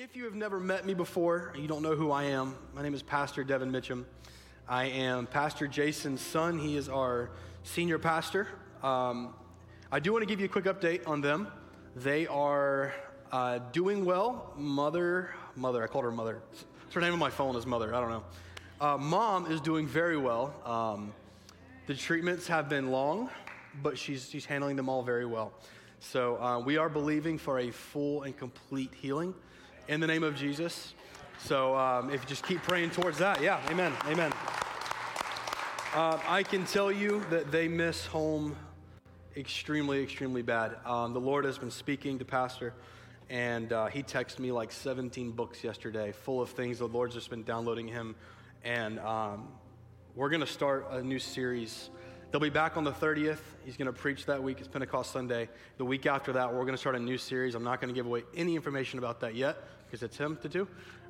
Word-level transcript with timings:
If 0.00 0.14
you 0.14 0.26
have 0.26 0.36
never 0.36 0.60
met 0.60 0.86
me 0.86 0.94
before, 0.94 1.52
you 1.58 1.66
don't 1.66 1.82
know 1.82 1.96
who 1.96 2.12
I 2.12 2.22
am, 2.26 2.54
my 2.72 2.82
name 2.82 2.94
is 2.94 3.02
Pastor 3.02 3.42
Devin 3.42 3.72
Mitchum. 3.72 4.04
I 4.68 4.84
am 4.84 5.26
Pastor 5.26 5.66
Jason's 5.66 6.20
son. 6.20 6.56
He 6.56 6.76
is 6.76 6.88
our 6.88 7.30
senior 7.64 7.98
pastor. 7.98 8.46
Um, 8.84 9.34
I 9.90 9.98
do 9.98 10.12
want 10.12 10.22
to 10.22 10.26
give 10.28 10.38
you 10.38 10.46
a 10.46 10.48
quick 10.48 10.66
update 10.66 11.08
on 11.08 11.20
them. 11.20 11.48
They 11.96 12.28
are 12.28 12.94
uh, 13.32 13.58
doing 13.72 14.04
well. 14.04 14.52
Mother, 14.56 15.30
mother, 15.56 15.82
I 15.82 15.88
called 15.88 16.04
her 16.04 16.12
mother. 16.12 16.42
It's 16.52 16.94
her 16.94 17.00
name 17.00 17.12
on 17.12 17.18
my 17.18 17.30
phone 17.30 17.56
is 17.56 17.66
mother. 17.66 17.92
I 17.92 18.00
don't 18.00 18.10
know. 18.10 18.24
Uh, 18.80 18.98
mom 18.98 19.50
is 19.50 19.60
doing 19.60 19.88
very 19.88 20.16
well. 20.16 20.54
Um, 20.64 21.12
the 21.88 21.94
treatments 21.96 22.46
have 22.46 22.68
been 22.68 22.92
long, 22.92 23.30
but 23.82 23.98
she's, 23.98 24.30
she's 24.30 24.44
handling 24.44 24.76
them 24.76 24.88
all 24.88 25.02
very 25.02 25.26
well. 25.26 25.52
So 25.98 26.40
uh, 26.40 26.60
we 26.60 26.76
are 26.76 26.88
believing 26.88 27.36
for 27.36 27.58
a 27.58 27.72
full 27.72 28.22
and 28.22 28.36
complete 28.36 28.94
healing 28.94 29.34
in 29.88 30.00
the 30.00 30.06
name 30.06 30.22
of 30.22 30.36
Jesus. 30.36 30.92
So 31.38 31.74
um, 31.76 32.10
if 32.10 32.22
you 32.22 32.28
just 32.28 32.46
keep 32.46 32.62
praying 32.62 32.90
towards 32.90 33.18
that, 33.18 33.42
yeah, 33.42 33.60
amen, 33.70 33.92
amen. 34.06 34.32
Uh, 35.94 36.18
I 36.28 36.42
can 36.42 36.66
tell 36.66 36.92
you 36.92 37.24
that 37.30 37.50
they 37.50 37.68
miss 37.68 38.04
home 38.04 38.54
extremely, 39.34 40.02
extremely 40.02 40.42
bad. 40.42 40.76
Um, 40.84 41.14
the 41.14 41.20
Lord 41.20 41.46
has 41.46 41.56
been 41.56 41.70
speaking 41.70 42.18
to 42.18 42.24
Pastor, 42.24 42.74
and 43.30 43.72
uh, 43.72 43.86
he 43.86 44.02
texted 44.02 44.40
me 44.40 44.52
like 44.52 44.72
17 44.72 45.30
books 45.30 45.64
yesterday, 45.64 46.12
full 46.12 46.42
of 46.42 46.50
things 46.50 46.80
the 46.80 46.88
Lord's 46.88 47.14
just 47.14 47.30
been 47.30 47.44
downloading 47.44 47.88
him. 47.88 48.14
And 48.64 48.98
um, 49.00 49.48
we're 50.14 50.28
going 50.28 50.40
to 50.40 50.46
start 50.46 50.88
a 50.90 51.02
new 51.02 51.18
series. 51.18 51.88
They'll 52.30 52.42
be 52.42 52.50
back 52.50 52.76
on 52.76 52.84
the 52.84 52.92
30th. 52.92 53.40
He's 53.64 53.78
going 53.78 53.86
to 53.86 53.92
preach 53.92 54.26
that 54.26 54.42
week. 54.42 54.58
It's 54.58 54.68
Pentecost 54.68 55.12
Sunday. 55.12 55.48
The 55.78 55.84
week 55.84 56.04
after 56.04 56.34
that, 56.34 56.52
we're 56.52 56.62
going 56.62 56.72
to 56.72 56.78
start 56.78 56.96
a 56.96 57.00
new 57.00 57.16
series. 57.16 57.54
I'm 57.54 57.64
not 57.64 57.80
going 57.80 57.88
to 57.88 57.94
give 57.94 58.04
away 58.04 58.24
any 58.34 58.54
information 58.54 58.98
about 58.98 59.20
that 59.20 59.34
yet 59.34 59.56
because 59.88 60.02
it's 60.02 60.16
him 60.16 60.38
to 60.42 60.48
do. 60.48 60.68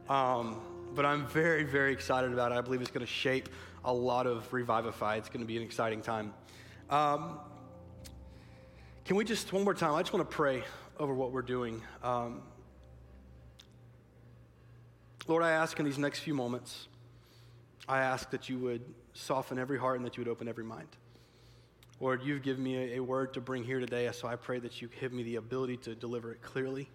Um, 0.09 0.61
but 0.95 1.05
I'm 1.05 1.27
very, 1.27 1.65
very 1.65 1.93
excited 1.93 2.33
about 2.33 2.53
it. 2.53 2.55
I 2.57 2.61
believe 2.61 2.81
it's 2.81 2.91
going 2.91 3.05
to 3.05 3.13
shape 3.13 3.49
a 3.85 3.93
lot 3.93 4.27
of 4.27 4.53
Revivify. 4.53 5.17
It's 5.17 5.29
going 5.29 5.41
to 5.41 5.47
be 5.47 5.57
an 5.57 5.63
exciting 5.63 6.01
time. 6.01 6.33
Um, 6.91 7.39
can 9.05 9.17
we 9.17 9.25
just, 9.25 9.53
one 9.53 9.65
more 9.65 9.75
time, 9.75 9.95
I 9.95 10.01
just 10.01 10.13
want 10.13 10.29
to 10.29 10.35
pray 10.35 10.63
over 10.99 11.15
what 11.15 11.33
we're 11.33 11.43
doing. 11.43 11.83
Um, 12.03 12.43
Lord, 15.27 15.43
I 15.43 15.51
ask 15.51 15.79
in 15.79 15.85
these 15.85 15.99
next 15.99 16.21
few 16.21 16.35
moments, 16.35 16.89
I 17.89 17.99
ask 17.99 18.31
that 18.31 18.49
you 18.49 18.59
would 18.59 18.83
soften 19.13 19.59
every 19.59 19.79
heart 19.79 19.97
and 19.97 20.07
that 20.07 20.17
you 20.17 20.23
would 20.23 20.31
open 20.31 20.49
every 20.49 20.65
mind. 20.65 20.89
Lord, 22.01 22.23
you've 22.23 22.43
given 22.43 22.63
me 22.63 22.77
a, 22.77 22.97
a 22.99 23.01
word 23.01 23.35
to 23.35 23.41
bring 23.41 23.65
here 23.65 23.81
today, 23.81 24.09
so 24.13 24.29
I 24.29 24.37
pray 24.37 24.59
that 24.61 24.81
you 24.81 24.89
give 25.01 25.13
me 25.13 25.23
the 25.23 25.37
ability 25.37 25.79
to 25.79 25.95
deliver 25.95 26.33
it 26.33 26.41
clearly 26.43 26.89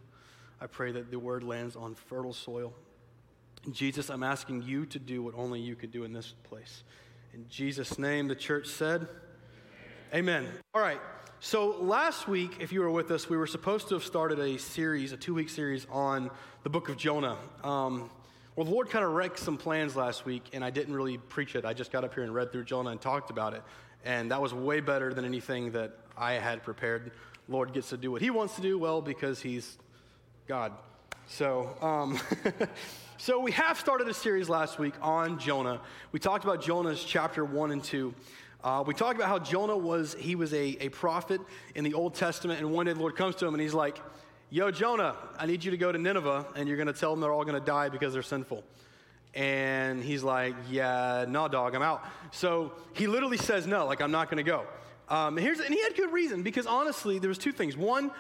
I 0.62 0.68
pray 0.68 0.92
that 0.92 1.12
the 1.12 1.20
word 1.20 1.44
lands 1.44 1.76
on 1.76 1.96
fertile 1.96 2.34
soil. 2.34 2.74
Jesus, 3.72 4.10
I'm 4.10 4.24
asking 4.24 4.64
you 4.64 4.86
to 4.88 5.00
do 5.00 5.24
what 5.24 5.36
only 5.36 5.60
you 5.60 5.76
could 5.76 5.92
do 5.92 6.04
in 6.04 6.14
this 6.14 6.34
place. 6.44 6.84
In 7.34 7.46
Jesus' 7.50 7.98
name, 7.98 8.28
the 8.28 8.36
church 8.36 8.68
said, 8.68 9.08
Amen. 10.14 10.48
All 10.74 10.82
right. 10.82 11.00
So 11.40 11.78
last 11.82 12.28
week, 12.28 12.58
if 12.60 12.72
you 12.72 12.82
were 12.82 12.92
with 12.92 13.10
us, 13.10 13.30
we 13.30 13.36
were 13.36 13.48
supposed 13.48 13.88
to 13.90 13.96
have 13.96 14.04
started 14.04 14.40
a 14.40 14.58
series, 14.60 15.12
a 15.12 15.18
two 15.18 15.34
week 15.34 15.50
series 15.50 15.88
on 15.92 16.30
the 16.64 16.70
book 16.70 16.90
of 16.90 16.98
Jonah. 16.98 17.38
Um, 17.64 18.10
well, 18.56 18.66
the 18.66 18.72
Lord 18.72 18.90
kind 18.90 19.04
of 19.04 19.12
wrecked 19.12 19.40
some 19.40 19.58
plans 19.58 19.96
last 19.96 20.26
week, 20.26 20.44
and 20.54 20.64
I 20.64 20.70
didn't 20.70 20.94
really 20.94 21.18
preach 21.18 21.56
it. 21.56 21.66
I 21.66 21.74
just 21.74 21.92
got 21.92 22.04
up 22.04 22.14
here 22.14 22.24
and 22.24 22.34
read 22.34 22.52
through 22.52 22.66
Jonah 22.66 22.92
and 22.92 23.02
talked 23.02 23.32
about 23.32 23.54
it. 23.54 23.64
And 24.06 24.30
that 24.32 24.42
was 24.42 24.54
way 24.54 24.80
better 24.80 25.14
than 25.14 25.26
anything 25.26 25.72
that 25.72 25.98
I 26.16 26.34
had 26.34 26.64
prepared. 26.64 27.12
Lord 27.50 27.74
gets 27.74 27.90
to 27.90 27.98
do 27.98 28.12
what 28.12 28.22
he 28.22 28.30
wants 28.30 28.56
to 28.56 28.62
do 28.62 28.78
well 28.78 29.02
because 29.02 29.42
he's 29.42 29.78
God. 30.46 30.74
So, 31.28 31.74
um, 31.82 32.20
so 33.18 33.40
we 33.40 33.52
have 33.54 33.80
started 33.80 34.10
a 34.10 34.14
series 34.14 34.50
last 34.50 34.78
week 34.78 34.94
on 35.02 35.40
Jonah. 35.40 35.80
We 36.12 36.20
talked 36.20 36.44
about 36.44 36.62
Jonah's 36.62 37.02
chapter 37.02 37.46
one 37.46 37.72
and 37.72 37.82
two. 37.82 38.14
Uh, 38.62 38.84
we 38.86 38.94
talked 38.94 39.16
about 39.16 39.30
how 39.30 39.40
Jonah 39.40 39.78
was, 39.78 40.18
he 40.20 40.36
was 40.36 40.54
a, 40.54 40.78
a 40.82 40.90
prophet 40.90 41.40
in 41.76 41.86
the 41.86 41.94
Old 41.94 42.14
Testament, 42.14 42.60
and 42.60 42.74
one 42.74 42.88
day 42.88 42.94
the 42.94 43.00
Lord 43.00 43.16
comes 43.16 43.36
to 43.36 43.46
him 43.46 43.54
and 43.54 43.62
he's 43.62 43.74
like, 43.74 44.00
Yo, 44.50 44.70
Jonah, 44.70 45.16
I 45.40 45.46
need 45.46 45.64
you 45.64 45.72
to 45.72 45.78
go 45.78 45.94
to 45.94 45.98
Nineveh, 45.98 46.46
and 46.56 46.68
you're 46.68 46.78
going 46.78 46.88
to 46.88 46.94
tell 46.94 47.12
them 47.12 47.22
they're 47.22 47.32
all 47.32 47.46
going 47.46 47.60
to 47.60 47.66
die 47.66 47.88
because 47.88 48.14
they're 48.14 48.22
sinful. 48.22 48.66
And 49.34 50.04
he's 50.04 50.24
like, 50.24 50.56
Yeah, 50.70 51.26
no, 51.26 51.48
dog, 51.48 51.74
I'm 51.74 51.82
out. 51.82 52.04
So 52.32 52.74
he 52.92 53.08
literally 53.08 53.38
says 53.38 53.66
no, 53.66 53.86
like, 53.86 54.02
I'm 54.02 54.12
not 54.12 54.30
going 54.30 54.44
to 54.44 54.50
go. 54.50 54.66
Um, 55.08 55.38
here's, 55.38 55.62
and 55.62 55.74
he 55.74 55.82
had 55.82 55.96
good 55.96 56.12
reason 56.12 56.44
because 56.44 56.66
honestly, 56.66 57.18
there 57.18 57.30
was 57.30 57.38
two 57.38 57.54
things. 57.54 57.78
One, 57.78 58.12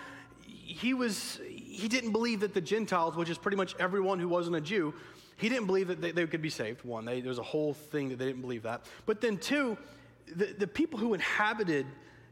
he 0.74 0.94
was 0.94 1.40
he 1.74 1.88
didn't 1.88 2.12
believe 2.12 2.42
that 2.42 2.54
the 2.54 2.62
Gentiles, 2.62 3.16
which 3.16 3.30
is 3.30 3.38
pretty 3.38 3.58
much 3.58 3.76
everyone 3.80 4.20
who 4.20 4.28
wasn't 4.28 4.56
a 4.56 4.62
Jew, 4.62 4.94
he 5.38 5.50
didn't 5.50 5.66
believe 5.66 5.88
that 5.88 6.02
they, 6.02 6.12
they 6.12 6.28
could 6.28 6.42
be 6.42 6.50
saved. 6.50 6.86
One, 6.86 7.06
they, 7.06 7.20
there 7.20 7.30
was 7.30 7.40
a 7.40 7.44
whole 7.44 7.74
thing 7.74 8.10
that 8.10 8.20
they 8.20 8.26
didn't 8.26 8.42
believe 8.42 8.64
that. 8.64 8.86
But 9.06 9.22
then 9.22 9.38
two, 9.38 9.78
the, 10.36 10.54
the 10.58 10.68
people 10.68 11.00
who 11.00 11.14
inhabited 11.14 11.86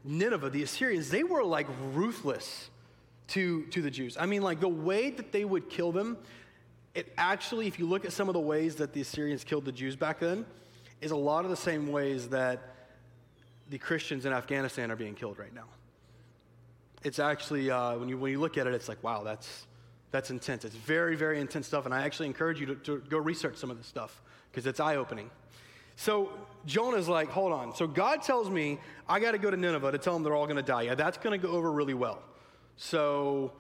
Nineveh, 0.03 0.49
the 0.49 0.63
Assyrians, 0.63 1.09
they 1.09 1.23
were 1.23 1.43
like 1.43 1.67
ruthless 1.93 2.69
to, 3.29 3.65
to 3.67 3.81
the 3.81 3.91
Jews. 3.91 4.17
I 4.19 4.25
mean, 4.25 4.41
like 4.43 4.59
the 4.59 4.69
way 4.69 5.09
that 5.09 5.31
they 5.31 5.45
would 5.45 5.69
kill 5.69 5.91
them, 5.91 6.17
it 6.93 7.11
actually, 7.17 7.67
if 7.67 7.79
you 7.79 7.87
look 7.87 8.05
at 8.05 8.13
some 8.13 8.29
of 8.29 8.33
the 8.33 8.39
ways 8.39 8.75
that 8.75 8.93
the 8.93 9.01
Assyrians 9.01 9.43
killed 9.43 9.65
the 9.65 9.71
Jews 9.71 9.95
back 9.95 10.19
then, 10.19 10.45
is 10.99 11.11
a 11.11 11.15
lot 11.15 11.45
of 11.45 11.49
the 11.49 11.57
same 11.57 11.91
ways 11.91 12.29
that 12.29 12.61
the 13.69 13.77
Christians 13.77 14.25
in 14.25 14.33
Afghanistan 14.33 14.91
are 14.91 14.95
being 14.95 15.15
killed 15.15 15.39
right 15.39 15.53
now 15.53 15.65
it's 17.03 17.19
actually, 17.19 17.71
uh, 17.71 17.97
when, 17.97 18.09
you, 18.09 18.17
when 18.17 18.31
you 18.31 18.39
look 18.39 18.57
at 18.57 18.67
it, 18.67 18.73
it's 18.73 18.87
like, 18.89 19.03
wow, 19.03 19.23
that's, 19.23 19.65
that's 20.11 20.29
intense. 20.29 20.65
It's 20.65 20.75
very, 20.75 21.15
very 21.15 21.39
intense 21.39 21.67
stuff. 21.67 21.85
And 21.85 21.93
I 21.93 22.03
actually 22.03 22.27
encourage 22.27 22.59
you 22.59 22.67
to, 22.67 22.75
to 22.75 22.97
go 23.09 23.17
research 23.17 23.57
some 23.57 23.71
of 23.71 23.77
this 23.77 23.87
stuff 23.87 24.21
because 24.51 24.65
it's 24.67 24.79
eye 24.79 24.97
opening. 24.97 25.29
So 25.95 26.31
Jonah's 26.65 27.07
like, 27.07 27.29
hold 27.29 27.51
on. 27.51 27.75
So 27.75 27.87
God 27.87 28.21
tells 28.21 28.49
me 28.49 28.79
I 29.07 29.19
got 29.19 29.31
to 29.31 29.37
go 29.37 29.51
to 29.51 29.57
Nineveh 29.57 29.91
to 29.91 29.97
tell 29.97 30.13
them 30.13 30.23
they're 30.23 30.35
all 30.35 30.45
going 30.45 30.57
to 30.57 30.63
die. 30.63 30.83
Yeah, 30.83 30.95
that's 30.95 31.17
going 31.17 31.39
to 31.39 31.47
go 31.47 31.53
over 31.53 31.71
really 31.71 31.93
well. 31.93 32.21
So, 32.77 33.51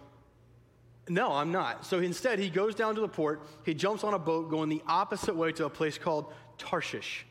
no, 1.07 1.33
I'm 1.33 1.51
not. 1.51 1.85
So 1.85 1.99
instead, 1.99 2.39
he 2.39 2.49
goes 2.49 2.73
down 2.73 2.95
to 2.95 3.01
the 3.01 3.07
port. 3.07 3.41
He 3.65 3.73
jumps 3.73 4.03
on 4.03 4.13
a 4.13 4.19
boat 4.19 4.49
going 4.49 4.69
the 4.69 4.81
opposite 4.87 5.35
way 5.35 5.51
to 5.53 5.65
a 5.65 5.69
place 5.69 5.97
called 5.97 6.33
Tarshish. 6.57 7.25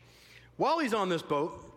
While 0.57 0.79
he's 0.79 0.93
on 0.93 1.09
this 1.09 1.21
boat, 1.21 1.70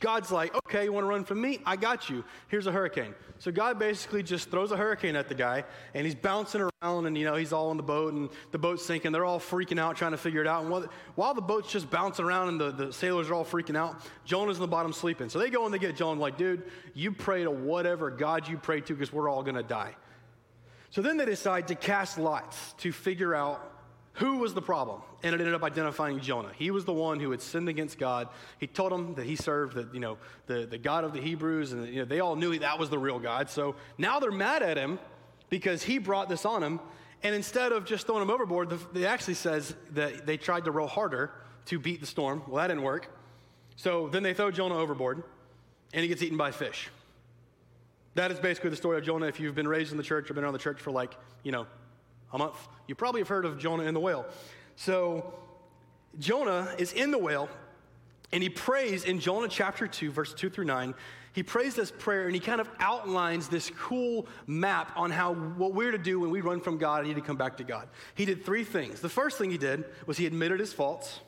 God's 0.00 0.32
like, 0.32 0.54
okay, 0.54 0.84
you 0.84 0.92
want 0.92 1.04
to 1.04 1.08
run 1.08 1.24
from 1.24 1.40
me? 1.40 1.60
I 1.64 1.76
got 1.76 2.10
you. 2.10 2.24
Here's 2.48 2.66
a 2.66 2.72
hurricane. 2.72 3.14
So 3.38 3.52
God 3.52 3.78
basically 3.78 4.22
just 4.22 4.50
throws 4.50 4.72
a 4.72 4.76
hurricane 4.76 5.16
at 5.16 5.28
the 5.28 5.34
guy, 5.34 5.64
and 5.94 6.04
he's 6.04 6.14
bouncing 6.14 6.60
around, 6.82 7.06
and 7.06 7.16
you 7.16 7.24
know 7.24 7.36
he's 7.36 7.52
all 7.52 7.70
on 7.70 7.76
the 7.76 7.82
boat, 7.82 8.12
and 8.12 8.28
the 8.50 8.58
boat's 8.58 8.84
sinking. 8.84 9.12
They're 9.12 9.24
all 9.24 9.40
freaking 9.40 9.78
out, 9.78 9.96
trying 9.96 10.10
to 10.10 10.18
figure 10.18 10.40
it 10.40 10.46
out. 10.46 10.64
And 10.64 10.88
while 11.14 11.34
the 11.34 11.40
boat's 11.40 11.70
just 11.70 11.88
bouncing 11.88 12.24
around, 12.24 12.48
and 12.48 12.60
the, 12.60 12.70
the 12.70 12.92
sailors 12.92 13.30
are 13.30 13.34
all 13.34 13.44
freaking 13.44 13.76
out, 13.76 14.00
Jonah's 14.24 14.56
in 14.56 14.62
the 14.62 14.68
bottom 14.68 14.92
sleeping. 14.92 15.28
So 15.28 15.38
they 15.38 15.50
go 15.50 15.64
and 15.64 15.72
they 15.72 15.78
get 15.78 15.96
Jonah, 15.96 16.20
like, 16.20 16.36
dude, 16.36 16.64
you 16.94 17.12
pray 17.12 17.44
to 17.44 17.50
whatever 17.50 18.10
God 18.10 18.48
you 18.48 18.58
pray 18.58 18.80
to, 18.80 18.92
because 18.94 19.12
we're 19.12 19.28
all 19.28 19.42
gonna 19.42 19.62
die. 19.62 19.94
So 20.90 21.00
then 21.00 21.16
they 21.16 21.24
decide 21.24 21.68
to 21.68 21.76
cast 21.76 22.18
lots 22.18 22.72
to 22.78 22.90
figure 22.90 23.34
out 23.34 23.69
who 24.14 24.38
was 24.38 24.54
the 24.54 24.62
problem? 24.62 25.02
And 25.22 25.34
it 25.34 25.40
ended 25.40 25.54
up 25.54 25.62
identifying 25.62 26.20
Jonah. 26.20 26.50
He 26.56 26.70
was 26.70 26.84
the 26.84 26.92
one 26.92 27.20
who 27.20 27.30
had 27.30 27.40
sinned 27.40 27.68
against 27.68 27.98
God. 27.98 28.28
He 28.58 28.66
told 28.66 28.92
them 28.92 29.14
that 29.14 29.24
he 29.24 29.36
served 29.36 29.76
the, 29.76 29.88
you 29.92 30.00
know, 30.00 30.18
the, 30.46 30.66
the 30.66 30.78
God 30.78 31.04
of 31.04 31.12
the 31.12 31.20
Hebrews, 31.20 31.72
and 31.72 31.86
you 31.88 32.00
know, 32.00 32.04
they 32.04 32.20
all 32.20 32.36
knew 32.36 32.58
that 32.58 32.78
was 32.78 32.90
the 32.90 32.98
real 32.98 33.18
God. 33.18 33.48
So 33.48 33.76
now 33.98 34.18
they're 34.18 34.32
mad 34.32 34.62
at 34.62 34.76
him 34.76 34.98
because 35.48 35.82
he 35.82 35.98
brought 35.98 36.28
this 36.28 36.44
on 36.44 36.62
him. 36.62 36.80
And 37.22 37.34
instead 37.34 37.72
of 37.72 37.84
just 37.84 38.06
throwing 38.06 38.22
him 38.22 38.30
overboard, 38.30 38.72
it 38.94 39.04
actually 39.04 39.34
says 39.34 39.74
that 39.92 40.26
they 40.26 40.36
tried 40.36 40.64
to 40.64 40.70
row 40.70 40.86
harder 40.86 41.30
to 41.66 41.78
beat 41.78 42.00
the 42.00 42.06
storm. 42.06 42.42
Well, 42.46 42.56
that 42.56 42.68
didn't 42.68 42.82
work. 42.82 43.14
So 43.76 44.08
then 44.08 44.22
they 44.22 44.34
throw 44.34 44.50
Jonah 44.50 44.76
overboard, 44.76 45.22
and 45.92 46.02
he 46.02 46.08
gets 46.08 46.22
eaten 46.22 46.36
by 46.38 46.50
fish. 46.50 46.90
That 48.14 48.32
is 48.32 48.38
basically 48.40 48.70
the 48.70 48.76
story 48.76 48.98
of 48.98 49.04
Jonah 49.04 49.26
if 49.26 49.38
you've 49.38 49.54
been 49.54 49.68
raised 49.68 49.92
in 49.92 49.96
the 49.96 50.02
church 50.02 50.30
or 50.30 50.34
been 50.34 50.44
around 50.44 50.54
the 50.54 50.58
church 50.58 50.80
for 50.80 50.90
like, 50.90 51.14
you 51.42 51.52
know, 51.52 51.66
a 52.32 52.38
month. 52.38 52.68
You 52.86 52.94
probably 52.94 53.20
have 53.20 53.28
heard 53.28 53.44
of 53.44 53.58
Jonah 53.58 53.84
and 53.84 53.94
the 53.94 54.00
whale. 54.00 54.26
So 54.76 55.34
Jonah 56.18 56.74
is 56.78 56.92
in 56.92 57.10
the 57.10 57.18
whale, 57.18 57.48
and 58.32 58.42
he 58.42 58.48
prays 58.48 59.04
in 59.04 59.20
Jonah 59.20 59.48
chapter 59.48 59.86
2, 59.86 60.10
verse 60.10 60.34
2 60.34 60.50
through 60.50 60.64
9. 60.64 60.94
He 61.32 61.42
prays 61.42 61.74
this 61.74 61.92
prayer 61.92 62.24
and 62.24 62.34
he 62.34 62.40
kind 62.40 62.60
of 62.60 62.68
outlines 62.80 63.48
this 63.48 63.70
cool 63.78 64.26
map 64.46 64.92
on 64.96 65.10
how 65.10 65.34
what 65.34 65.74
we're 65.74 65.92
to 65.92 65.98
do 65.98 66.18
when 66.18 66.30
we 66.30 66.40
run 66.40 66.60
from 66.60 66.76
God 66.76 67.00
and 67.00 67.08
need 67.08 67.14
to 67.14 67.20
come 67.20 67.36
back 67.36 67.58
to 67.58 67.64
God. 67.64 67.88
He 68.14 68.24
did 68.24 68.44
three 68.44 68.64
things. 68.64 69.00
The 69.00 69.08
first 69.08 69.38
thing 69.38 69.50
he 69.50 69.58
did 69.58 69.84
was 70.06 70.16
he 70.16 70.26
admitted 70.26 70.58
his 70.58 70.72
faults, 70.72 71.20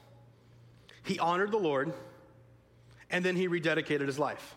he 1.04 1.18
honored 1.18 1.52
the 1.52 1.58
Lord, 1.58 1.92
and 3.10 3.24
then 3.24 3.36
he 3.36 3.48
rededicated 3.48 4.06
his 4.06 4.18
life. 4.18 4.56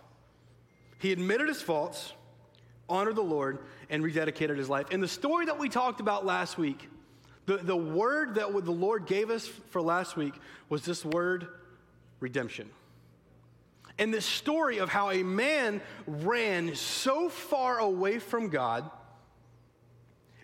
He 0.97 1.11
admitted 1.11 1.47
his 1.47 1.61
faults, 1.61 2.13
honored 2.89 3.15
the 3.15 3.21
Lord, 3.21 3.59
and 3.89 4.03
rededicated 4.03 4.57
his 4.57 4.69
life. 4.69 4.91
In 4.91 5.01
the 5.01 5.07
story 5.07 5.45
that 5.45 5.57
we 5.57 5.69
talked 5.69 5.99
about 5.99 6.25
last 6.25 6.57
week, 6.57 6.87
the, 7.45 7.57
the 7.57 7.75
word 7.75 8.35
that 8.35 8.51
the 8.51 8.71
Lord 8.71 9.05
gave 9.05 9.29
us 9.29 9.47
for 9.69 9.81
last 9.81 10.17
week 10.17 10.33
was 10.69 10.83
this 10.83 11.05
word 11.05 11.47
redemption. 12.19 12.69
And 13.97 14.13
this 14.13 14.25
story 14.25 14.79
of 14.79 14.89
how 14.89 15.11
a 15.11 15.23
man 15.23 15.81
ran 16.05 16.75
so 16.75 17.29
far 17.29 17.79
away 17.79 18.19
from 18.19 18.49
God, 18.49 18.89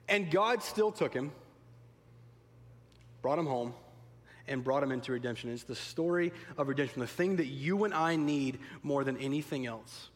and 0.08 0.32
God 0.32 0.64
still 0.64 0.92
took 0.92 1.14
him, 1.14 1.32
brought 3.22 3.40
him 3.40 3.48
home, 3.48 3.74
and 4.48 4.64
brought 4.64 4.84
him 4.84 4.92
into 4.92 5.12
redemption. 5.12 5.52
It's 5.52 5.64
the 5.64 5.76
story 5.76 6.32
of 6.58 6.68
redemption, 6.68 7.02
the 7.02 7.08
thing 7.08 7.38
that 7.38 7.48
you 7.48 7.84
and 7.84 7.94
I 7.94 8.16
need 8.16 8.60
more 8.84 9.04
than 9.04 9.18
anything 9.18 9.66
else 9.66 10.10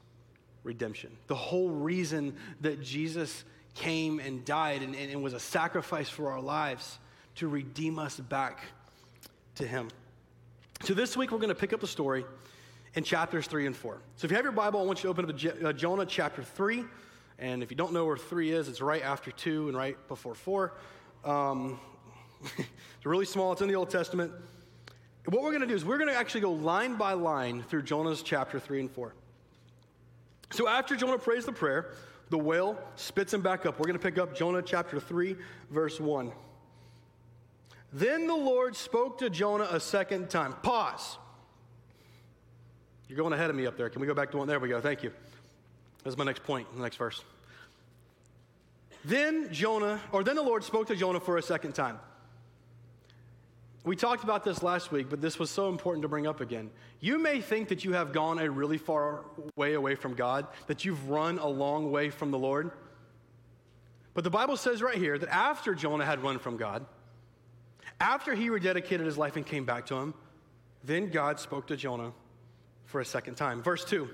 redemption. 0.65 1.15
The 1.27 1.35
whole 1.35 1.69
reason 1.69 2.35
that 2.62 2.81
Jesus 2.81 3.45
came 3.75 4.19
and 4.19 4.44
died 4.44 4.81
and, 4.81 4.95
and, 4.95 5.12
and 5.12 5.23
was 5.23 5.33
a 5.33 5.39
sacrifice 5.39 6.09
for 6.09 6.31
our 6.31 6.41
lives 6.41 7.00
to 7.35 7.47
redeem 7.47 8.00
us 8.00 8.19
back 8.19 8.65
to 9.56 9.67
him. 9.67 9.89
So 10.83 10.94
this 10.94 11.15
week 11.15 11.31
we're 11.31 11.38
going 11.38 11.50
to 11.50 11.56
pick 11.56 11.73
up 11.73 11.81
the 11.81 11.88
story 11.88 12.25
in 12.95 13.03
chapters 13.03 13.47
3 13.47 13.67
and 13.67 13.75
4. 13.75 14.01
So 14.15 14.25
if 14.25 14.31
you 14.31 14.35
have 14.35 14.45
your 14.45 14.53
Bible, 14.53 14.79
I 14.79 14.83
want 14.83 15.00
you 15.00 15.03
to 15.03 15.07
open 15.09 15.29
up 15.29 15.38
to 15.38 15.69
uh, 15.69 15.73
Jonah 15.73 16.06
chapter 16.06 16.44
3. 16.44 16.85
And 17.38 17.62
if 17.62 17.69
you 17.69 17.77
don't 17.77 17.94
know 17.94 18.06
where 18.06 18.17
3 18.17 18.51
is, 18.51 18.69
it's 18.69 18.81
right 18.81 19.03
after 19.03 19.31
2 19.31 19.67
and 19.67 19.77
right 19.77 19.97
before 20.07 20.35
4. 20.35 20.73
Um, 21.25 21.79
it's 22.57 23.06
really 23.06 23.25
small, 23.25 23.51
it's 23.51 23.62
in 23.62 23.67
the 23.67 23.75
Old 23.75 23.89
Testament. 23.89 24.31
What 25.25 25.41
we're 25.41 25.50
going 25.50 25.62
to 25.62 25.67
do 25.67 25.73
is 25.73 25.83
we're 25.83 25.97
going 25.97 26.09
to 26.09 26.15
actually 26.15 26.41
go 26.41 26.51
line 26.51 26.95
by 26.95 27.13
line 27.13 27.63
through 27.63 27.81
Jonah's 27.81 28.21
chapter 28.21 28.59
3 28.59 28.81
and 28.81 28.91
4. 28.91 29.13
So 30.51 30.68
after 30.68 30.95
Jonah 30.95 31.18
prays 31.18 31.45
the 31.45 31.51
prayer, 31.51 31.94
the 32.30 32.38
whale 32.38 32.77
spits 32.95 33.33
him 33.33 33.42
back 33.42 33.65
up. 33.65 33.80
We're 33.80 33.86
going 33.86 34.00
to 34.00 34.03
pick 34.03 34.18
up 34.18 34.36
Jonah 34.36 34.62
chapter 34.62 35.00
3, 35.00 35.36
verse 35.69 36.00
1. 36.00 36.31
Then 37.94 38.27
the 38.27 38.36
Lord 38.36 38.75
spoke 38.75 39.19
to 39.19 39.30
Jonah 39.30 39.68
a 39.71 39.80
second 39.80 40.30
time. 40.30 40.53
Pause. 40.62 41.18
You're 43.07 43.18
going 43.18 43.33
ahead 43.33 43.50
of 43.50 43.56
me 43.56 43.68
up 43.68 43.77
there. 43.77 43.89
Can 43.89 44.01
we 44.01 44.07
go 44.07 44.13
back 44.13 44.31
to 44.31 44.38
one? 44.38 44.47
There 44.47 44.59
we 44.59 44.69
go. 44.69 44.81
Thank 44.81 45.03
you. 45.03 45.12
That's 46.03 46.18
my 46.18 46.24
next 46.24 46.44
point, 46.44 46.68
the 46.75 46.81
next 46.81 46.98
verse. 46.98 47.24
Then 49.06 49.51
Jonah, 49.51 50.01
or 50.12 50.24
then 50.24 50.36
the 50.36 50.41
Lord 50.41 50.63
spoke 50.63 50.88
to 50.88 50.95
Jonah 50.95 51.19
for 51.19 51.38
a 51.38 51.41
second 51.41 51.74
time. 51.74 52.00
We 53.86 53.96
talked 53.96 54.24
about 54.24 54.44
this 54.44 54.64
last 54.64 54.92
week, 54.92 55.12
but 55.12 55.22
this 55.22 55.38
was 55.38 55.52
so 55.52 55.70
important 55.70 56.02
to 56.02 56.08
bring 56.08 56.26
up 56.26 56.42
again. 56.42 56.72
You 57.02 57.20
may 57.20 57.40
think 57.40 57.70
that 57.70 57.86
you 57.86 57.94
have 57.94 58.12
gone 58.14 58.40
a 58.40 58.50
really 58.50 58.80
far 58.80 59.26
way 59.56 59.76
away 59.76 59.94
from 59.94 60.16
God, 60.16 60.48
that 60.66 60.84
you've 60.84 61.08
run 61.08 61.38
a 61.38 61.48
long 61.48 61.92
way 61.92 62.10
from 62.10 62.32
the 62.32 62.40
Lord. 62.40 62.72
But 64.16 64.24
the 64.24 64.32
Bible 64.32 64.58
says 64.58 64.82
right 64.82 64.98
here 64.98 65.20
that 65.20 65.30
after 65.30 65.76
Jonah 65.76 66.04
had 66.04 66.24
run 66.24 66.40
from 66.40 66.58
God, 66.58 66.84
after 68.00 68.34
he 68.34 68.50
rededicated 68.50 69.06
his 69.06 69.20
life 69.20 69.36
and 69.36 69.46
came 69.46 69.66
back 69.66 69.86
to 69.88 69.96
him, 69.96 70.16
then 70.84 71.12
God 71.12 71.40
spoke 71.40 71.68
to 71.68 71.78
Jonah 71.78 72.12
for 72.86 73.02
a 73.02 73.06
second 73.06 73.36
time. 73.36 73.62
Verse 73.62 73.86
2 73.86 74.10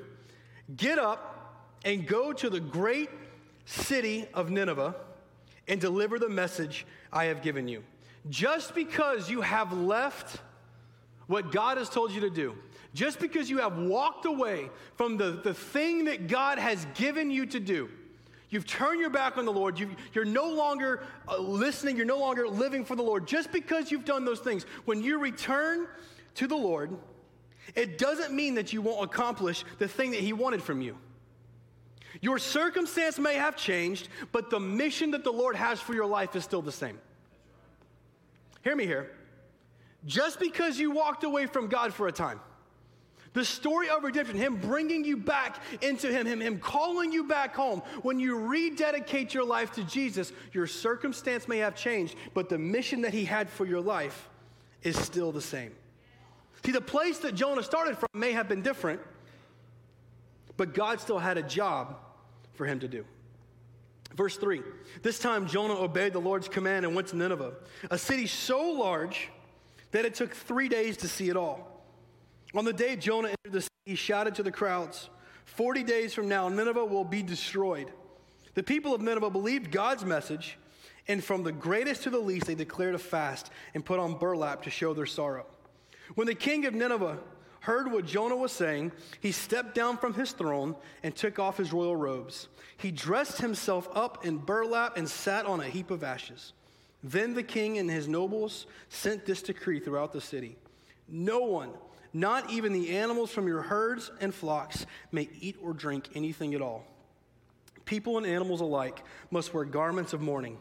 Get 0.76 1.00
up 1.00 1.78
and 1.86 2.06
go 2.06 2.34
to 2.34 2.50
the 2.50 2.60
great 2.60 3.10
city 3.64 4.26
of 4.34 4.52
Nineveh 4.52 4.96
and 5.70 5.80
deliver 5.80 6.20
the 6.20 6.30
message 6.30 6.86
I 7.14 7.26
have 7.26 7.42
given 7.42 7.70
you. 7.70 7.84
Just 8.30 8.76
because 8.76 9.30
you 9.30 9.42
have 9.42 9.74
left 9.74 10.42
what 11.28 11.52
God 11.52 11.78
has 11.78 11.90
told 11.90 12.12
you 12.12 12.22
to 12.22 12.30
do, 12.30 12.56
just 12.94 13.20
because 13.20 13.50
you 13.50 13.60
have 13.60 13.78
walked 13.78 14.26
away 14.26 14.70
from 14.96 15.18
the, 15.18 15.32
the 15.44 15.54
thing 15.54 16.06
that 16.06 16.28
God 16.28 16.60
has 16.60 16.86
given 16.94 17.32
you 17.32 17.46
to 17.48 17.60
do, 17.60 17.90
you've 18.50 18.68
turned 18.68 19.00
your 19.00 19.10
back 19.10 19.38
on 19.38 19.46
the 19.46 19.52
Lord, 19.52 19.80
you 19.80 19.90
are 20.16 20.26
no 20.26 20.50
longer 20.50 21.04
uh, 21.28 21.38
listening, 21.38 21.96
you're 21.96 22.06
no 22.06 22.20
longer 22.20 22.48
living 22.48 22.84
for 22.84 22.96
the 22.96 23.04
Lord, 23.04 23.26
just 23.26 23.52
because 23.52 23.92
you've 23.92 24.06
done 24.06 24.26
those 24.26 24.40
things, 24.40 24.66
when 24.86 25.02
you 25.02 25.20
return 25.20 25.88
to 26.36 26.48
the 26.48 26.56
Lord, 26.56 26.96
it 27.76 27.98
doesn't 27.98 28.34
mean 28.34 28.56
that 28.56 28.74
you 28.74 28.82
won't 28.82 29.04
accomplish 29.04 29.64
the 29.80 29.88
thing 29.88 30.12
that 30.12 30.20
He 30.20 30.34
wanted 30.34 30.62
from 30.62 30.82
you. 30.82 30.98
Your 32.20 32.40
circumstance 32.40 33.18
may 33.18 33.36
have 33.36 33.56
changed, 33.56 34.10
but 34.34 34.50
the 34.50 34.60
mission 34.60 35.12
that 35.12 35.24
the 35.24 35.32
Lord 35.32 35.56
has 35.56 35.80
for 35.80 35.94
your 35.94 36.06
life 36.06 36.36
is 36.36 36.44
still 36.44 36.62
the 36.62 36.72
same. 36.72 37.00
Hear 38.64 38.76
me 38.76 38.86
here. 38.86 39.12
Just 40.06 40.40
because 40.40 40.80
you 40.80 40.92
walked 40.92 41.24
away 41.24 41.46
from 41.46 41.68
God 41.68 41.94
for 41.94 42.08
a 42.08 42.12
time, 42.12 42.40
the 43.34 43.46
story 43.46 43.90
of 43.90 44.04
redemption, 44.04 44.36
Him 44.36 44.56
bringing 44.56 45.06
you 45.06 45.16
back 45.16 45.62
into 45.82 46.12
Him, 46.12 46.26
Him, 46.26 46.42
Him 46.42 46.60
calling 46.60 47.12
you 47.12 47.26
back 47.26 47.56
home, 47.56 47.82
when 48.02 48.20
you 48.20 48.38
rededicate 48.38 49.34
your 49.34 49.46
life 49.46 49.72
to 49.74 49.84
Jesus, 49.84 50.34
your 50.52 50.68
circumstance 50.68 51.48
may 51.48 51.60
have 51.60 51.76
changed, 51.76 52.16
but 52.34 52.50
the 52.50 52.58
mission 52.58 53.02
that 53.02 53.14
He 53.14 53.24
had 53.24 53.50
for 53.50 53.66
your 53.66 53.82
life 53.82 54.30
is 54.84 54.98
still 54.98 55.32
the 55.32 55.42
same. 55.42 55.72
See, 56.66 56.72
the 56.72 56.82
place 56.82 57.20
that 57.20 57.36
Jonah 57.36 57.64
started 57.64 57.98
from 57.98 58.10
may 58.14 58.34
have 58.34 58.48
been 58.48 58.62
different, 58.62 59.02
but 60.58 60.74
God 60.74 61.00
still 61.00 61.20
had 61.20 61.38
a 61.38 61.44
job 61.44 61.98
for 62.54 62.66
him 62.66 62.80
to 62.82 62.88
do. 62.88 63.06
Verse 64.16 64.38
3 64.38 64.62
This 65.02 65.20
time 65.20 65.48
Jonah 65.48 65.76
obeyed 65.76 66.14
the 66.14 66.20
Lord's 66.20 66.48
command 66.48 66.86
and 66.86 66.96
went 66.96 67.08
to 67.10 67.18
Nineveh, 67.18 67.54
a 67.90 67.98
city 67.98 68.28
so 68.28 68.72
large 68.72 69.30
that 69.92 70.06
it 70.06 70.16
took 70.16 70.34
three 70.34 70.70
days 70.70 70.98
to 70.98 71.08
see 71.08 71.30
it 71.30 71.38
all. 71.38 71.86
On 72.54 72.66
the 72.66 72.74
day 72.74 72.96
Jonah 72.96 73.30
entered 73.30 73.54
the 73.54 73.62
city, 73.62 73.72
he 73.86 73.96
shouted 73.96 74.36
to 74.36 74.44
the 74.44 74.52
crowds 74.52 75.10
40 75.46 75.84
days 75.84 76.14
from 76.14 76.30
now, 76.30 76.48
Nineveh 76.48 76.86
will 76.86 77.04
be 77.04 77.22
destroyed. 77.22 77.92
The 78.54 78.64
people 78.64 78.94
of 78.94 79.02
Nineveh 79.02 79.30
believed 79.30 79.72
God's 79.72 80.06
message, 80.06 80.58
and 81.08 81.24
from 81.24 81.44
the 81.44 81.52
greatest 81.52 82.04
to 82.04 82.10
the 82.10 82.20
least, 82.20 82.46
they 82.46 82.56
declared 82.56 82.96
a 82.96 83.00
fast 83.00 83.50
and 83.74 83.84
put 83.84 84.00
on 84.00 84.18
burlap 84.18 84.64
to 84.64 84.70
show 84.70 84.94
their 84.94 85.06
sorrow. 85.06 85.46
When 86.16 86.28
the 86.28 86.36
king 86.36 86.66
of 86.66 86.74
Nineveh 86.74 87.18
heard 87.62 87.92
what 87.92 88.06
Jonah 88.06 88.36
was 88.36 88.52
saying, 88.52 88.92
he 89.20 89.32
stepped 89.32 89.74
down 89.76 89.98
from 89.98 90.14
his 90.14 90.32
throne 90.32 90.76
and 91.04 91.16
took 91.16 91.40
off 91.40 91.58
his 91.58 91.72
royal 91.72 91.96
robes. 91.96 92.50
He 92.78 92.92
dressed 92.92 93.40
himself 93.40 93.88
up 93.94 94.26
in 94.26 94.38
burlap 94.38 94.98
and 94.98 95.08
sat 95.08 95.46
on 95.46 95.60
a 95.60 95.68
heap 95.68 95.92
of 95.92 96.04
ashes. 96.04 96.54
Then 97.04 97.34
the 97.34 97.44
king 97.44 97.78
and 97.78 97.90
his 97.90 98.08
nobles 98.08 98.66
sent 98.90 99.26
this 99.26 99.42
decree 99.42 99.80
throughout 99.80 100.12
the 100.12 100.22
city 100.22 100.58
No 101.08 101.42
one, 101.42 101.72
not 102.14 102.50
even 102.50 102.74
the 102.74 102.98
animals 102.98 103.32
from 103.32 103.48
your 103.48 103.62
herds 103.62 104.12
and 104.20 104.34
flocks, 104.34 104.86
may 105.12 105.30
eat 105.40 105.58
or 105.62 105.74
drink 105.74 106.10
anything 106.16 106.54
at 106.56 106.62
all. 106.62 106.86
People 107.86 108.18
and 108.18 108.26
animals 108.26 108.62
alike 108.62 109.04
must 109.30 109.54
wear 109.54 109.66
garments 109.66 110.14
of 110.14 110.22
mourning, 110.22 110.58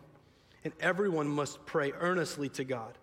and 0.65 0.73
everyone 0.81 1.29
must 1.29 1.65
pray 1.65 1.93
earnestly 2.01 2.49
to 2.51 2.65
God. 2.65 2.99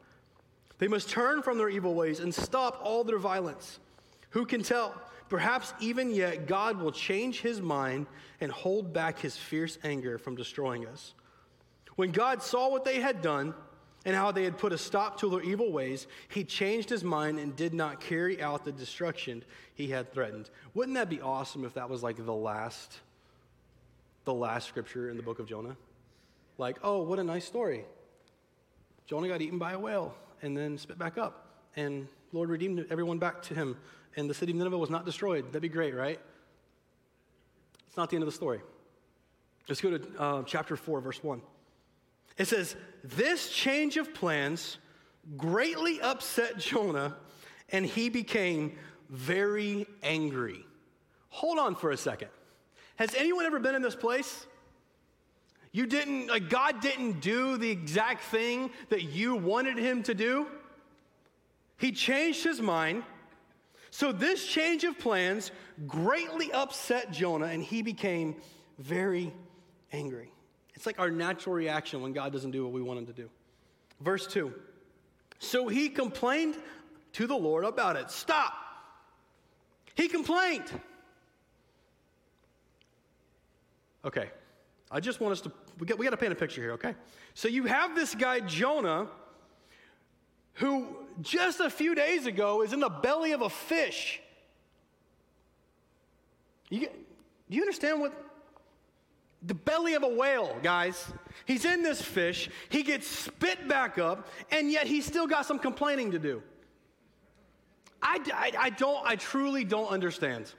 They 0.79 0.87
must 0.87 1.09
turn 1.09 1.41
from 1.41 1.57
their 1.57 1.69
evil 1.69 1.95
ways 1.95 2.19
and 2.19 2.33
stop 2.33 2.79
all 2.83 3.03
their 3.03 3.17
violence. 3.17 3.79
Who 4.31 4.45
can 4.45 4.63
tell? 4.63 5.01
Perhaps 5.29 5.73
even 5.79 6.11
yet 6.11 6.47
God 6.47 6.79
will 6.79 6.91
change 6.91 7.41
his 7.41 7.61
mind 7.61 8.07
and 8.39 8.51
hold 8.51 8.93
back 8.93 9.19
his 9.19 9.35
fierce 9.35 9.77
anger 9.83 10.17
from 10.17 10.35
destroying 10.35 10.87
us. 10.87 11.13
When 11.95 12.11
God 12.11 12.41
saw 12.41 12.69
what 12.69 12.85
they 12.85 13.01
had 13.01 13.21
done 13.21 13.53
and 14.05 14.15
how 14.15 14.31
they 14.31 14.43
had 14.43 14.57
put 14.57 14.71
a 14.71 14.77
stop 14.77 15.19
to 15.19 15.29
their 15.29 15.41
evil 15.41 15.71
ways, 15.71 16.07
he 16.29 16.43
changed 16.43 16.89
his 16.89 17.03
mind 17.03 17.39
and 17.39 17.55
did 17.55 17.73
not 17.73 17.99
carry 17.99 18.41
out 18.41 18.63
the 18.63 18.71
destruction 18.71 19.43
he 19.73 19.87
had 19.87 20.13
threatened. 20.13 20.49
Wouldn't 20.73 20.95
that 20.95 21.09
be 21.09 21.19
awesome 21.19 21.65
if 21.65 21.73
that 21.73 21.89
was 21.89 22.03
like 22.03 22.23
the 22.23 22.33
last 22.33 22.99
the 24.23 24.33
last 24.33 24.67
scripture 24.67 25.09
in 25.09 25.17
the 25.17 25.23
book 25.23 25.39
of 25.39 25.47
Jonah? 25.47 25.75
Like, 26.57 26.77
oh, 26.83 27.01
what 27.01 27.17
a 27.17 27.23
nice 27.23 27.45
story. 27.45 27.85
Jonah 29.05 29.27
got 29.27 29.41
eaten 29.41 29.57
by 29.57 29.71
a 29.71 29.79
whale 29.79 30.15
and 30.41 30.55
then 30.55 30.77
spit 30.77 30.97
back 30.97 31.17
up. 31.17 31.63
And 31.75 32.07
Lord 32.33 32.49
redeemed 32.49 32.85
everyone 32.89 33.19
back 33.19 33.41
to 33.43 33.55
him. 33.55 33.77
And 34.17 34.29
the 34.29 34.33
city 34.33 34.51
of 34.51 34.57
Nineveh 34.57 34.77
was 34.77 34.89
not 34.89 35.05
destroyed. 35.05 35.45
That'd 35.47 35.61
be 35.61 35.69
great, 35.69 35.95
right? 35.95 36.19
It's 37.87 37.95
not 37.95 38.09
the 38.09 38.15
end 38.15 38.23
of 38.23 38.27
the 38.27 38.35
story. 38.35 38.59
Let's 39.69 39.79
go 39.79 39.97
to 39.97 40.19
uh, 40.19 40.43
chapter 40.43 40.75
4, 40.75 40.99
verse 41.01 41.23
1. 41.23 41.41
It 42.37 42.47
says, 42.47 42.75
This 43.03 43.49
change 43.49 43.95
of 43.97 44.13
plans 44.13 44.79
greatly 45.37 46.01
upset 46.01 46.57
Jonah, 46.57 47.15
and 47.69 47.85
he 47.85 48.09
became 48.09 48.77
very 49.09 49.85
angry. 50.01 50.65
Hold 51.29 51.59
on 51.59 51.75
for 51.75 51.91
a 51.91 51.97
second. 51.97 52.29
Has 52.95 53.13
anyone 53.15 53.45
ever 53.45 53.59
been 53.59 53.75
in 53.75 53.83
this 53.83 53.95
place? 53.95 54.47
You 55.71 55.85
didn't, 55.85 56.27
like, 56.27 56.49
God 56.49 56.81
didn't 56.81 57.19
do 57.19 57.57
the 57.57 57.69
exact 57.69 58.23
thing 58.23 58.71
that 58.89 59.03
you 59.03 59.35
wanted 59.35 59.77
him 59.77 60.01
to 60.03 60.15
do. 60.15 60.47
He 61.77 61.91
changed 61.91 62.43
his 62.43 62.59
mind. 62.59 63.03
So, 63.97 64.11
this 64.11 64.45
change 64.45 64.83
of 64.83 64.99
plans 64.99 65.49
greatly 65.87 66.51
upset 66.51 67.11
Jonah, 67.11 67.47
and 67.47 67.63
he 67.63 67.81
became 67.81 68.35
very 68.77 69.33
angry. 69.91 70.31
It's 70.75 70.85
like 70.85 70.99
our 70.99 71.09
natural 71.09 71.55
reaction 71.55 72.03
when 72.03 72.13
God 72.13 72.31
doesn't 72.31 72.51
do 72.51 72.63
what 72.63 72.73
we 72.73 72.81
want 72.83 72.99
him 72.99 73.07
to 73.07 73.13
do. 73.13 73.27
Verse 74.01 74.27
2 74.27 74.53
So 75.39 75.67
he 75.67 75.89
complained 75.89 76.57
to 77.13 77.25
the 77.25 77.35
Lord 77.35 77.65
about 77.65 77.95
it. 77.95 78.11
Stop. 78.11 78.53
He 79.95 80.07
complained. 80.07 80.69
Okay, 84.05 84.29
I 84.91 84.99
just 84.99 85.19
want 85.19 85.31
us 85.31 85.41
to, 85.41 85.51
we 85.79 85.87
got, 85.87 85.97
we 85.97 86.05
got 86.05 86.11
to 86.11 86.17
paint 86.17 86.33
a 86.33 86.35
picture 86.35 86.61
here, 86.61 86.73
okay? 86.73 86.93
So 87.33 87.47
you 87.47 87.63
have 87.63 87.95
this 87.95 88.13
guy, 88.13 88.41
Jonah, 88.41 89.07
who 90.53 91.06
just 91.21 91.59
a 91.59 91.69
few 91.69 91.95
days 91.95 92.25
ago 92.25 92.61
is 92.61 92.73
in 92.73 92.79
the 92.79 92.89
belly 92.89 93.31
of 93.31 93.41
a 93.41 93.49
fish. 93.49 94.21
You, 96.69 96.81
do 96.81 97.55
you 97.55 97.61
understand 97.61 98.01
what? 98.01 98.27
the 99.43 99.53
belly 99.53 99.93
of 99.93 100.03
a 100.03 100.07
whale, 100.07 100.55
guys. 100.63 101.11
He's 101.45 101.65
in 101.65 101.83
this 101.83 102.01
fish. 102.01 102.49
He 102.69 102.83
gets 102.83 103.07
spit 103.07 103.67
back 103.67 103.97
up, 103.97 104.27
and 104.51 104.71
yet 104.71 104.87
he's 104.87 105.05
still 105.05 105.27
got 105.27 105.45
some 105.45 105.59
complaining 105.59 106.11
to 106.11 106.19
do. 106.19 106.41
I, 108.01 108.19
I, 108.33 108.51
I 108.59 108.69
don't, 108.71 109.05
I 109.05 109.15
truly 109.15 109.63
don't 109.63 109.89
understand. 109.89 110.53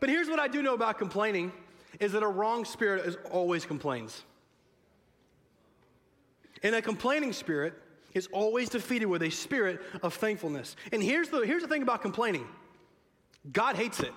But 0.00 0.08
here's 0.08 0.28
what 0.28 0.38
I 0.38 0.48
do 0.48 0.62
know 0.62 0.74
about 0.74 0.98
complaining 0.98 1.52
is 2.00 2.12
that 2.12 2.22
a 2.22 2.28
wrong 2.28 2.64
spirit 2.64 3.06
is 3.06 3.16
always 3.30 3.64
complains. 3.64 4.24
And 6.62 6.74
a 6.74 6.82
complaining 6.82 7.32
spirit 7.32 7.74
is 8.14 8.28
always 8.32 8.68
defeated 8.68 9.06
with 9.06 9.22
a 9.22 9.30
spirit 9.30 9.80
of 10.02 10.14
thankfulness. 10.14 10.76
And 10.92 11.02
here's 11.02 11.28
the, 11.28 11.40
here's 11.40 11.62
the 11.62 11.68
thing 11.68 11.82
about 11.82 12.00
complaining 12.00 12.46
God 13.52 13.76
hates 13.76 14.00
it. 14.00 14.12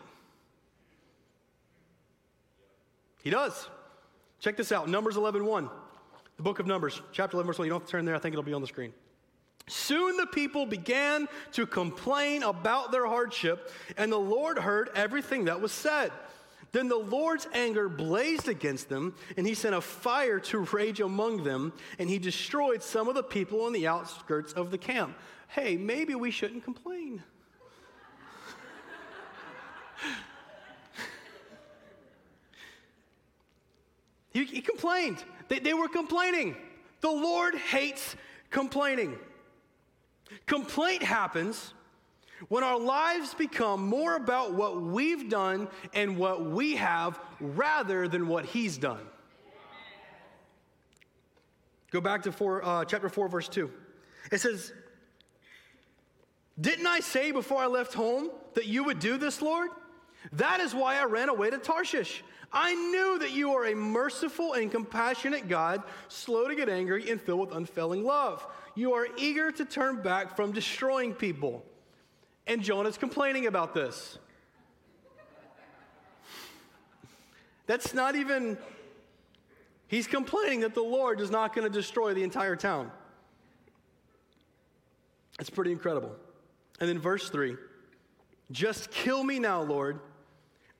He 3.23 3.29
does. 3.29 3.67
Check 4.39 4.55
this 4.55 4.71
out 4.71 4.87
Numbers 4.87 5.17
11 5.17 5.45
1. 5.45 5.69
The 6.37 6.43
book 6.43 6.59
of 6.59 6.67
Numbers, 6.67 7.01
chapter 7.11 7.35
11, 7.35 7.47
verse 7.47 7.59
1. 7.59 7.65
You 7.65 7.71
don't 7.71 7.81
have 7.81 7.87
to 7.87 7.91
turn 7.91 8.05
there, 8.05 8.15
I 8.15 8.19
think 8.19 8.33
it'll 8.33 8.43
be 8.43 8.53
on 8.53 8.61
the 8.61 8.67
screen. 8.67 8.93
Soon 9.67 10.15
the 10.15 10.27
people 10.27 10.65
began 10.65 11.27
to 11.51 11.65
complain 11.65 12.43
about 12.43 12.91
their 12.91 13.05
hardship, 13.05 13.71
and 13.97 14.11
the 14.11 14.17
Lord 14.17 14.57
heard 14.57 14.89
everything 14.95 15.45
that 15.45 15.59
was 15.59 15.71
said. 15.71 16.11
Then 16.71 16.87
the 16.89 16.97
Lord's 16.97 17.47
anger 17.53 17.87
blazed 17.89 18.47
against 18.47 18.89
them, 18.89 19.15
and 19.37 19.47
he 19.47 19.53
sent 19.53 19.75
a 19.75 19.81
fire 19.81 20.39
to 20.41 20.59
rage 20.59 20.99
among 20.99 21.43
them, 21.43 21.73
and 21.97 22.09
he 22.09 22.19
destroyed 22.19 22.83
some 22.83 23.07
of 23.07 23.15
the 23.15 23.23
people 23.23 23.61
on 23.63 23.73
the 23.73 23.87
outskirts 23.87 24.53
of 24.53 24.71
the 24.71 24.77
camp. 24.77 25.17
Hey, 25.47 25.77
maybe 25.77 26.13
we 26.13 26.29
shouldn't 26.31 26.63
complain. 26.65 27.23
he, 34.33 34.43
he, 34.43 34.61
complained. 34.61 35.23
They, 35.47 35.59
they 35.59 35.73
were 35.73 35.87
complaining. 35.87 36.57
The 37.01 37.09
Lord 37.09 37.55
hates 37.55 38.15
complaining. 38.49 39.17
Complaint 40.45 41.01
happens 41.03 41.73
when 42.49 42.63
our 42.63 42.79
lives 42.79 43.33
become 43.33 43.87
more 43.87 44.15
about 44.15 44.53
what 44.53 44.81
we've 44.81 45.29
done 45.29 45.67
and 45.93 46.17
what 46.17 46.45
we 46.45 46.75
have 46.75 47.19
rather 47.39 48.07
than 48.07 48.27
what 48.27 48.45
He's 48.45 48.77
done. 48.77 49.05
Go 51.91 52.01
back 52.01 52.23
to 52.23 52.31
four, 52.31 52.63
uh, 52.63 52.85
chapter 52.85 53.09
4, 53.09 53.29
verse 53.29 53.47
2. 53.47 53.71
It 54.31 54.41
says, 54.41 54.73
Didn't 56.59 56.87
I 56.87 56.99
say 56.99 57.31
before 57.31 57.61
I 57.61 57.67
left 57.67 57.93
home 57.93 58.29
that 58.55 58.65
you 58.65 58.83
would 58.83 58.99
do 58.99 59.17
this, 59.17 59.41
Lord? 59.41 59.69
That 60.33 60.59
is 60.59 60.75
why 60.75 60.99
I 60.99 61.05
ran 61.05 61.29
away 61.29 61.49
to 61.49 61.57
Tarshish. 61.57 62.23
I 62.51 62.73
knew 62.73 63.19
that 63.19 63.31
you 63.31 63.53
are 63.53 63.65
a 63.65 63.75
merciful 63.75 64.53
and 64.53 64.71
compassionate 64.71 65.47
God, 65.47 65.83
slow 66.07 66.47
to 66.47 66.55
get 66.55 66.69
angry 66.69 67.09
and 67.09 67.21
filled 67.21 67.39
with 67.39 67.51
unfailing 67.51 68.03
love. 68.03 68.45
You 68.75 68.93
are 68.93 69.07
eager 69.17 69.51
to 69.51 69.65
turn 69.65 70.01
back 70.01 70.35
from 70.35 70.51
destroying 70.51 71.13
people. 71.13 71.65
And 72.47 72.63
Jonah's 72.63 72.97
complaining 72.97 73.45
about 73.45 73.73
this. 73.73 74.17
That's 77.67 77.93
not 77.93 78.15
even, 78.15 78.57
he's 79.87 80.07
complaining 80.07 80.61
that 80.61 80.73
the 80.73 80.81
Lord 80.81 81.19
is 81.19 81.29
not 81.29 81.53
going 81.53 81.69
to 81.69 81.73
destroy 81.73 82.13
the 82.13 82.23
entire 82.23 82.55
town. 82.55 82.89
It's 85.39 85.49
pretty 85.49 85.73
incredible. 85.73 86.15
And 86.79 86.89
then 86.89 86.97
verse 86.97 87.29
3 87.29 87.57
Just 88.51 88.89
kill 88.89 89.23
me 89.23 89.37
now, 89.37 89.61
Lord. 89.61 89.99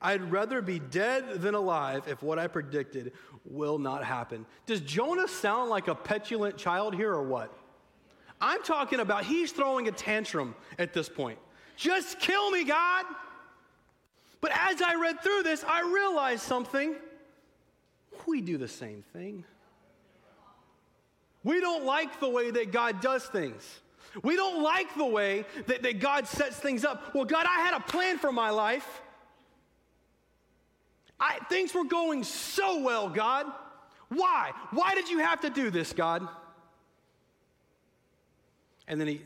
I'd 0.00 0.30
rather 0.30 0.62
be 0.62 0.78
dead 0.78 1.40
than 1.42 1.54
alive 1.54 2.04
if 2.06 2.22
what 2.22 2.38
I 2.38 2.46
predicted 2.46 3.12
will 3.44 3.78
not 3.78 4.04
happen. 4.04 4.46
Does 4.64 4.80
Jonah 4.80 5.26
sound 5.26 5.70
like 5.70 5.88
a 5.88 5.94
petulant 5.94 6.56
child 6.56 6.94
here 6.94 7.12
or 7.12 7.24
what? 7.24 7.52
I'm 8.40 8.62
talking 8.62 9.00
about 9.00 9.24
he's 9.24 9.50
throwing 9.50 9.88
a 9.88 9.92
tantrum 9.92 10.54
at 10.78 10.92
this 10.92 11.08
point. 11.08 11.38
Just 11.78 12.18
kill 12.18 12.50
me, 12.50 12.64
God. 12.64 13.06
But 14.40 14.50
as 14.52 14.82
I 14.82 14.96
read 14.96 15.22
through 15.22 15.44
this, 15.44 15.64
I 15.64 15.82
realized 15.82 16.42
something. 16.42 16.96
We 18.26 18.40
do 18.40 18.58
the 18.58 18.68
same 18.68 19.04
thing. 19.12 19.44
We 21.44 21.60
don't 21.60 21.84
like 21.84 22.18
the 22.18 22.28
way 22.28 22.50
that 22.50 22.72
God 22.72 23.00
does 23.00 23.24
things. 23.26 23.80
We 24.24 24.34
don't 24.34 24.60
like 24.60 24.92
the 24.96 25.04
way 25.04 25.44
that, 25.66 25.82
that 25.82 26.00
God 26.00 26.26
sets 26.26 26.56
things 26.56 26.84
up. 26.84 27.14
Well, 27.14 27.24
God, 27.24 27.46
I 27.48 27.60
had 27.60 27.74
a 27.74 27.80
plan 27.80 28.18
for 28.18 28.32
my 28.32 28.50
life. 28.50 29.00
I, 31.20 31.38
things 31.48 31.72
were 31.74 31.84
going 31.84 32.24
so 32.24 32.82
well, 32.82 33.08
God. 33.08 33.46
Why? 34.08 34.50
Why 34.72 34.96
did 34.96 35.08
you 35.08 35.18
have 35.18 35.42
to 35.42 35.50
do 35.50 35.70
this, 35.70 35.92
God? 35.92 36.26
And 38.88 39.00
then 39.00 39.06
he, 39.06 39.22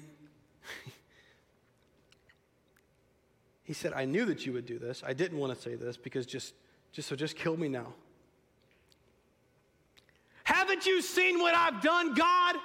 He 3.72 3.74
said, 3.74 3.94
I 3.94 4.04
knew 4.04 4.26
that 4.26 4.44
you 4.44 4.52
would 4.52 4.66
do 4.66 4.78
this. 4.78 5.02
I 5.02 5.14
didn't 5.14 5.38
want 5.38 5.54
to 5.54 5.58
say 5.58 5.76
this 5.76 5.96
because 5.96 6.26
just, 6.26 6.52
just 6.92 7.08
so 7.08 7.16
just 7.16 7.36
kill 7.36 7.56
me 7.56 7.68
now. 7.70 7.94
Haven't 10.44 10.84
you 10.84 11.00
seen 11.00 11.38
what 11.38 11.54
I've 11.54 11.80
done, 11.80 12.12
God? 12.12 12.56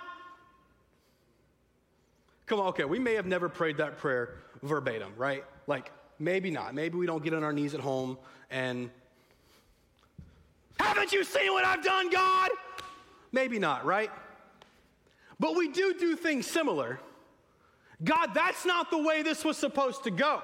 Come 2.46 2.60
on, 2.60 2.68
okay, 2.68 2.84
we 2.84 3.00
may 3.00 3.14
have 3.14 3.26
never 3.26 3.48
prayed 3.48 3.78
that 3.78 4.00
prayer 4.00 4.40
verbatim, 4.64 5.14
right? 5.16 5.46
Like, 5.66 5.94
maybe 6.20 6.52
not. 6.52 6.76
Maybe 6.76 6.98
we 6.98 7.06
don't 7.06 7.24
get 7.24 7.34
on 7.34 7.42
our 7.42 7.54
knees 7.54 7.74
at 7.74 7.80
home 7.80 8.18
and, 8.52 8.90
haven't 10.78 11.14
you 11.14 11.24
seen 11.24 11.54
what 11.54 11.64
I've 11.64 11.86
done, 11.86 12.10
God? 12.10 12.50
Maybe 13.32 13.60
not, 13.60 13.86
right? 13.86 14.12
But 15.40 15.56
we 15.56 15.70
do 15.70 15.96
do 15.98 16.18
things 16.18 16.46
similar. 16.46 17.00
God, 18.04 18.32
that's 18.34 18.66
not 18.66 18.92
the 18.92 19.02
way 19.02 19.22
this 19.22 19.46
was 19.46 19.56
supposed 19.56 20.04
to 20.04 20.12
go. 20.12 20.42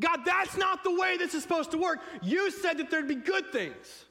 God, 0.00 0.20
that's 0.24 0.56
not 0.56 0.84
the 0.84 0.94
way 0.94 1.16
this 1.16 1.34
is 1.34 1.42
supposed 1.42 1.70
to 1.72 1.78
work. 1.78 2.00
You 2.22 2.50
said 2.50 2.78
that 2.78 2.90
there'd 2.90 3.08
be 3.08 3.14
good 3.14 3.52
things. 3.52 4.04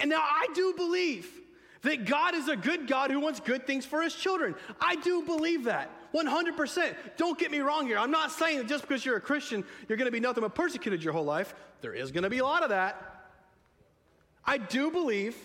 And 0.00 0.10
now 0.10 0.22
I 0.22 0.48
do 0.54 0.74
believe 0.76 1.28
that 1.82 2.06
God 2.06 2.34
is 2.34 2.48
a 2.48 2.56
good 2.56 2.86
God 2.86 3.10
who 3.10 3.20
wants 3.20 3.40
good 3.40 3.66
things 3.66 3.84
for 3.84 4.02
his 4.02 4.14
children. 4.14 4.54
I 4.80 4.96
do 4.96 5.22
believe 5.22 5.64
that 5.64 5.90
100%. 6.14 6.94
Don't 7.16 7.38
get 7.38 7.50
me 7.50 7.58
wrong 7.60 7.86
here. 7.86 7.98
I'm 7.98 8.10
not 8.10 8.30
saying 8.30 8.58
that 8.58 8.68
just 8.68 8.86
because 8.86 9.04
you're 9.04 9.16
a 9.16 9.20
Christian, 9.20 9.64
you're 9.88 9.98
going 9.98 10.06
to 10.06 10.12
be 10.12 10.20
nothing 10.20 10.42
but 10.42 10.54
persecuted 10.54 11.02
your 11.02 11.12
whole 11.12 11.24
life. 11.24 11.54
There 11.80 11.92
is 11.92 12.10
going 12.10 12.24
to 12.24 12.30
be 12.30 12.38
a 12.38 12.44
lot 12.44 12.62
of 12.62 12.70
that. 12.70 13.30
I 14.44 14.58
do 14.58 14.90
believe 14.90 15.36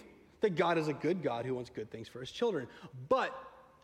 that 0.41 0.55
God 0.55 0.77
is 0.77 0.87
a 0.87 0.93
good 0.93 1.21
God 1.21 1.45
who 1.45 1.55
wants 1.55 1.69
good 1.69 1.91
things 1.91 2.07
for 2.07 2.19
his 2.19 2.31
children. 2.31 2.67
But 3.09 3.35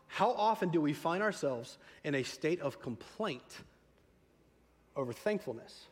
how 0.08 0.30
often 0.32 0.70
do 0.70 0.80
we 0.80 0.92
find 0.92 1.22
ourselves 1.22 1.78
in 2.04 2.14
a 2.14 2.22
state 2.22 2.60
of 2.60 2.80
complaint 2.80 3.60
over 4.96 5.12
thankfulness. 5.12 5.86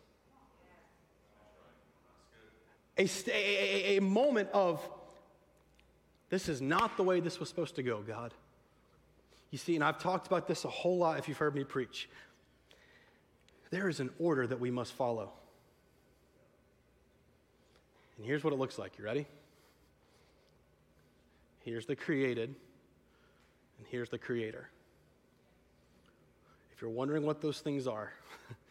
A, 2.96 3.08
a, 3.28 3.96
a, 3.96 4.00
moment 4.00 4.48
of, 4.52 4.80
this 6.30 6.48
is 6.48 6.62
not 6.62 6.96
the 6.96 7.02
way 7.02 7.20
this 7.20 7.40
was 7.40 7.48
supposed 7.48 7.74
to 7.76 7.82
go, 7.82 8.02
God. 8.02 8.32
You 9.50 9.58
see, 9.58 9.74
and 9.74 9.84
I've 9.84 9.98
talked 9.98 10.26
about 10.26 10.46
this 10.46 10.64
a 10.64 10.68
whole 10.68 10.98
lot 10.98 11.18
if 11.18 11.28
you've 11.28 11.38
heard 11.38 11.54
me 11.54 11.64
preach. 11.64 12.08
There 13.70 13.88
is 13.88 14.00
an 14.00 14.10
order 14.18 14.46
that 14.46 14.60
we 14.60 14.70
must 14.70 14.92
follow. 14.92 15.32
And 18.16 18.24
here's 18.24 18.44
what 18.44 18.52
it 18.52 18.58
looks 18.58 18.78
like. 18.78 18.96
You 18.98 19.04
ready? 19.04 19.26
Here's 21.64 21.86
the 21.86 21.96
created, 21.96 22.54
and 23.78 23.86
here's 23.88 24.10
the 24.10 24.18
creator. 24.18 24.68
If 26.74 26.82
you're 26.82 26.90
wondering 26.90 27.24
what 27.24 27.40
those 27.40 27.60
things 27.60 27.86
are, 27.86 28.12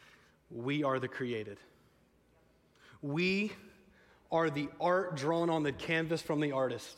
We 0.50 0.84
are 0.84 1.00
the 1.00 1.08
created. 1.08 1.58
We 3.02 3.52
are 4.32 4.50
the 4.50 4.70
art 4.80 5.16
drawn 5.16 5.50
on 5.50 5.64
the 5.64 5.72
canvas 5.72 6.22
from 6.22 6.40
the 6.40 6.52
artist. 6.52 6.98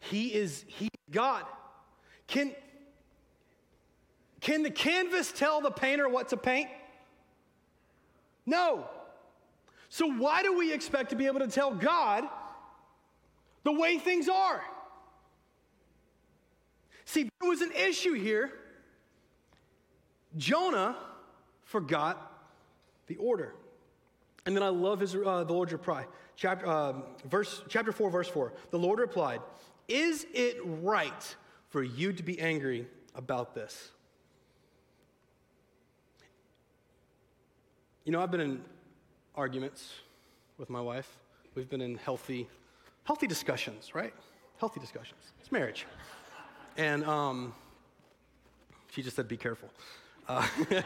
He 0.00 0.34
is 0.34 0.64
he 0.66 0.88
God. 1.10 1.44
Can, 2.26 2.54
can 4.40 4.62
the 4.62 4.70
canvas 4.70 5.32
tell 5.32 5.60
the 5.60 5.70
painter 5.70 6.08
what 6.08 6.28
to 6.28 6.36
paint? 6.36 6.68
No. 8.46 8.86
So, 9.88 10.06
why 10.06 10.42
do 10.42 10.56
we 10.56 10.72
expect 10.72 11.10
to 11.10 11.16
be 11.16 11.26
able 11.26 11.40
to 11.40 11.48
tell 11.48 11.74
God 11.74 12.24
the 13.64 13.72
way 13.72 13.98
things 13.98 14.28
are? 14.28 14.62
See, 17.04 17.28
there 17.40 17.50
was 17.50 17.60
an 17.60 17.72
issue 17.72 18.12
here. 18.12 18.52
Jonah 20.36 20.96
forgot 21.64 22.29
the 23.10 23.16
order. 23.16 23.54
And 24.46 24.56
then 24.56 24.62
I 24.62 24.68
love 24.68 25.00
his, 25.00 25.14
uh, 25.14 25.44
the 25.44 25.52
Lord's 25.52 25.72
reply. 25.72 26.06
Chapter, 26.36 26.66
um, 26.66 27.02
verse, 27.28 27.62
chapter 27.68 27.92
4, 27.92 28.08
verse 28.08 28.28
4. 28.28 28.52
The 28.70 28.78
Lord 28.78 29.00
replied, 29.00 29.40
Is 29.88 30.26
it 30.32 30.58
right 30.64 31.36
for 31.68 31.82
you 31.82 32.12
to 32.12 32.22
be 32.22 32.40
angry 32.40 32.86
about 33.14 33.54
this? 33.54 33.90
You 38.04 38.12
know, 38.12 38.22
I've 38.22 38.30
been 38.30 38.40
in 38.40 38.64
arguments 39.34 39.92
with 40.56 40.70
my 40.70 40.80
wife. 40.80 41.18
We've 41.54 41.68
been 41.68 41.82
in 41.82 41.96
healthy, 41.96 42.48
healthy 43.04 43.26
discussions, 43.26 43.94
right? 43.94 44.14
Healthy 44.58 44.80
discussions. 44.80 45.32
It's 45.40 45.50
marriage. 45.50 45.84
And 46.76 47.04
um, 47.04 47.54
she 48.92 49.02
just 49.02 49.16
said, 49.16 49.26
be 49.26 49.36
careful. 49.36 49.68
Uh, 50.28 50.46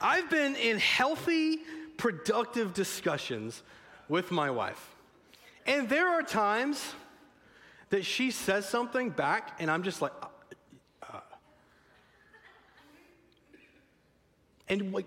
I've 0.00 0.30
been 0.30 0.56
in 0.56 0.78
healthy, 0.78 1.58
productive 1.96 2.74
discussions 2.74 3.62
with 4.08 4.30
my 4.30 4.50
wife. 4.50 4.94
And 5.66 5.88
there 5.88 6.08
are 6.08 6.22
times 6.22 6.94
that 7.90 8.04
she 8.04 8.30
says 8.30 8.68
something 8.68 9.10
back, 9.10 9.56
and 9.58 9.70
I'm 9.70 9.82
just 9.82 10.00
like, 10.00 10.12
uh, 10.22 10.26
uh. 11.12 11.20
and 14.68 14.92
like, 14.92 15.06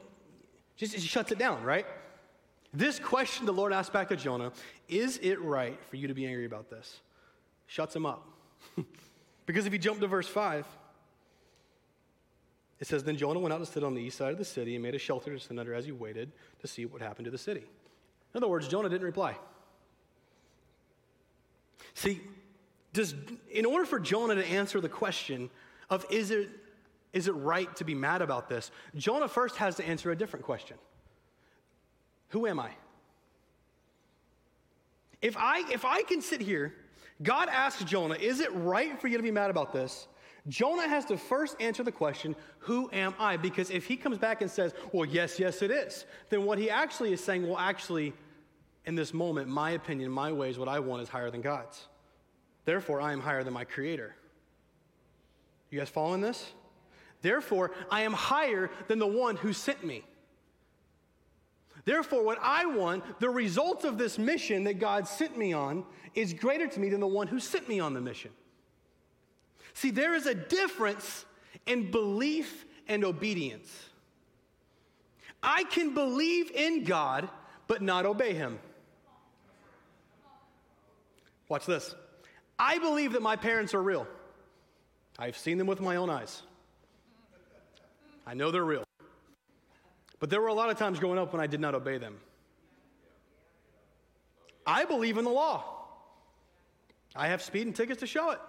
just 0.75 0.93
she 0.93 0.99
shuts 1.01 1.31
it 1.31 1.39
down, 1.39 1.63
right? 1.63 1.85
This 2.73 2.99
question 2.99 3.45
the 3.45 3.53
Lord 3.53 3.71
asked 3.71 3.93
back 3.93 4.09
to 4.09 4.15
Jonah 4.15 4.51
is 4.89 5.17
it 5.21 5.41
right 5.41 5.79
for 5.89 5.95
you 5.95 6.07
to 6.07 6.13
be 6.13 6.25
angry 6.25 6.45
about 6.45 6.69
this? 6.69 6.99
Shuts 7.67 7.95
him 7.95 8.05
up. 8.05 8.27
because 9.45 9.65
if 9.65 9.73
you 9.73 9.79
jump 9.79 9.99
to 10.01 10.07
verse 10.07 10.27
5, 10.27 10.65
it 12.83 12.87
says, 12.87 13.01
Then 13.01 13.15
Jonah 13.15 13.39
went 13.39 13.53
out 13.53 13.59
to 13.59 13.65
sit 13.65 13.81
on 13.81 13.95
the 13.95 14.01
east 14.01 14.17
side 14.17 14.33
of 14.33 14.37
the 14.37 14.43
city 14.43 14.75
and 14.75 14.83
made 14.83 14.93
a 14.93 14.99
shelter 14.99 15.33
to 15.33 15.39
sit 15.39 15.57
under 15.57 15.73
as 15.73 15.85
he 15.85 15.93
waited 15.93 16.33
to 16.59 16.67
see 16.67 16.85
what 16.85 17.01
happened 17.01 17.23
to 17.23 17.31
the 17.31 17.37
city. 17.37 17.61
In 17.61 18.37
other 18.37 18.49
words, 18.49 18.67
Jonah 18.67 18.89
didn't 18.89 19.05
reply. 19.05 19.37
See, 21.93 22.19
does, 22.91 23.15
in 23.49 23.65
order 23.65 23.85
for 23.85 24.01
Jonah 24.01 24.35
to 24.35 24.45
answer 24.45 24.81
the 24.81 24.89
question 24.89 25.49
of 25.89 26.05
is 26.09 26.29
it, 26.29 26.49
is 27.13 27.29
it 27.29 27.31
right 27.31 27.73
to 27.77 27.85
be 27.85 27.95
mad 27.95 28.21
about 28.21 28.49
this, 28.49 28.69
Jonah 28.97 29.29
first 29.29 29.55
has 29.55 29.77
to 29.77 29.87
answer 29.87 30.11
a 30.11 30.15
different 30.17 30.43
question 30.43 30.75
Who 32.31 32.47
am 32.47 32.59
I? 32.59 32.71
If 35.21 35.37
I, 35.37 35.63
if 35.71 35.85
I 35.85 36.01
can 36.03 36.21
sit 36.21 36.41
here, 36.41 36.73
God 37.21 37.47
asks 37.47 37.81
Jonah, 37.85 38.15
Is 38.15 38.41
it 38.41 38.53
right 38.53 38.99
for 38.99 39.07
you 39.07 39.15
to 39.15 39.23
be 39.23 39.31
mad 39.31 39.51
about 39.51 39.71
this? 39.71 40.09
Jonah 40.47 40.87
has 40.87 41.05
to 41.05 41.17
first 41.17 41.55
answer 41.59 41.83
the 41.83 41.91
question, 41.91 42.35
Who 42.59 42.89
am 42.91 43.13
I? 43.17 43.37
Because 43.37 43.69
if 43.69 43.85
he 43.85 43.95
comes 43.95 44.17
back 44.17 44.41
and 44.41 44.51
says, 44.51 44.73
Well, 44.91 45.05
yes, 45.05 45.39
yes, 45.39 45.61
it 45.61 45.71
is, 45.71 46.05
then 46.29 46.43
what 46.45 46.57
he 46.57 46.69
actually 46.69 47.13
is 47.13 47.23
saying, 47.23 47.47
Well, 47.47 47.57
actually, 47.57 48.13
in 48.85 48.95
this 48.95 49.13
moment, 49.13 49.47
my 49.47 49.71
opinion, 49.71 50.11
my 50.11 50.31
ways, 50.31 50.59
what 50.59 50.67
I 50.67 50.79
want 50.79 51.01
is 51.01 51.09
higher 51.09 51.31
than 51.31 51.41
God's. 51.41 51.87
Therefore, 52.65 52.99
I 52.99 53.13
am 53.13 53.21
higher 53.21 53.43
than 53.43 53.53
my 53.53 53.63
Creator. 53.63 54.15
You 55.69 55.79
guys 55.79 55.89
following 55.89 56.21
this? 56.21 56.51
Therefore, 57.21 57.71
I 57.89 58.01
am 58.01 58.13
higher 58.13 58.69
than 58.87 58.99
the 58.99 59.07
one 59.07 59.37
who 59.37 59.53
sent 59.53 59.83
me. 59.83 60.03
Therefore, 61.85 62.23
what 62.23 62.37
I 62.41 62.65
want, 62.65 63.19
the 63.19 63.29
result 63.29 63.83
of 63.85 63.97
this 63.97 64.17
mission 64.17 64.65
that 64.65 64.79
God 64.79 65.07
sent 65.07 65.37
me 65.37 65.53
on, 65.53 65.85
is 66.15 66.33
greater 66.33 66.67
to 66.67 66.79
me 66.79 66.89
than 66.89 66.99
the 66.99 67.07
one 67.07 67.27
who 67.27 67.39
sent 67.39 67.67
me 67.67 67.79
on 67.79 67.93
the 67.93 68.01
mission. 68.01 68.31
See, 69.73 69.91
there 69.91 70.13
is 70.13 70.25
a 70.25 70.35
difference 70.35 71.25
in 71.65 71.91
belief 71.91 72.65
and 72.87 73.03
obedience. 73.03 73.69
I 75.41 75.63
can 75.65 75.93
believe 75.93 76.51
in 76.51 76.83
God, 76.83 77.27
but 77.67 77.81
not 77.81 78.05
obey 78.05 78.33
Him. 78.33 78.59
Watch 81.49 81.65
this. 81.65 81.93
I 82.57 82.77
believe 82.77 83.13
that 83.13 83.21
my 83.21 83.35
parents 83.35 83.73
are 83.73 83.81
real. 83.81 84.07
I've 85.19 85.37
seen 85.37 85.57
them 85.57 85.67
with 85.67 85.81
my 85.81 85.97
own 85.97 86.09
eyes. 86.09 86.41
I 88.25 88.33
know 88.33 88.51
they're 88.51 88.63
real. 88.63 88.83
But 90.19 90.29
there 90.29 90.39
were 90.39 90.47
a 90.47 90.53
lot 90.53 90.69
of 90.69 90.77
times 90.77 90.99
growing 90.99 91.19
up 91.19 91.33
when 91.33 91.41
I 91.41 91.47
did 91.47 91.59
not 91.59 91.75
obey 91.75 91.97
them. 91.97 92.15
I 94.65 94.85
believe 94.85 95.17
in 95.17 95.25
the 95.25 95.29
law. 95.29 95.65
I 97.15 97.27
have 97.27 97.41
speeding 97.41 97.73
tickets 97.73 97.99
to 97.99 98.07
show 98.07 98.31
it. 98.31 98.39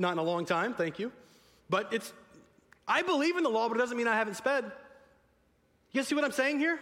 Not 0.00 0.12
in 0.12 0.18
a 0.18 0.22
long 0.22 0.46
time, 0.46 0.72
thank 0.72 0.98
you. 0.98 1.12
But 1.68 1.92
it's, 1.92 2.14
I 2.88 3.02
believe 3.02 3.36
in 3.36 3.42
the 3.42 3.50
law, 3.50 3.68
but 3.68 3.76
it 3.76 3.80
doesn't 3.80 3.98
mean 3.98 4.08
I 4.08 4.16
haven't 4.16 4.34
sped. 4.34 4.72
You 5.92 6.02
see 6.02 6.14
what 6.14 6.24
I'm 6.24 6.32
saying 6.32 6.58
here? 6.58 6.80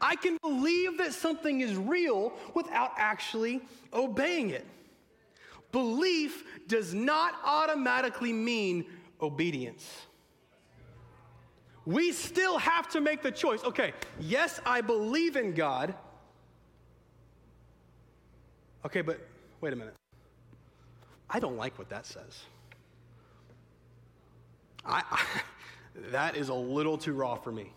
I 0.00 0.16
can 0.16 0.38
believe 0.40 0.96
that 0.96 1.12
something 1.12 1.60
is 1.60 1.76
real 1.76 2.32
without 2.54 2.92
actually 2.96 3.60
obeying 3.92 4.50
it. 4.50 4.64
Belief 5.70 6.44
does 6.66 6.94
not 6.94 7.34
automatically 7.44 8.32
mean 8.32 8.86
obedience. 9.20 10.06
We 11.84 12.10
still 12.10 12.56
have 12.56 12.88
to 12.88 13.02
make 13.02 13.22
the 13.22 13.30
choice. 13.30 13.62
Okay, 13.64 13.92
yes, 14.18 14.62
I 14.64 14.80
believe 14.80 15.36
in 15.36 15.52
God. 15.52 15.94
Okay, 18.86 19.02
but 19.02 19.20
wait 19.60 19.74
a 19.74 19.76
minute. 19.76 19.94
I 21.28 21.40
don't 21.40 21.56
like 21.56 21.78
what 21.78 21.88
that 21.90 22.06
says. 22.06 22.42
I, 24.84 25.02
I 25.10 25.24
that 26.10 26.36
is 26.36 26.48
a 26.48 26.54
little 26.54 26.98
too 26.98 27.14
raw 27.14 27.34
for 27.36 27.50
me. 27.52 27.72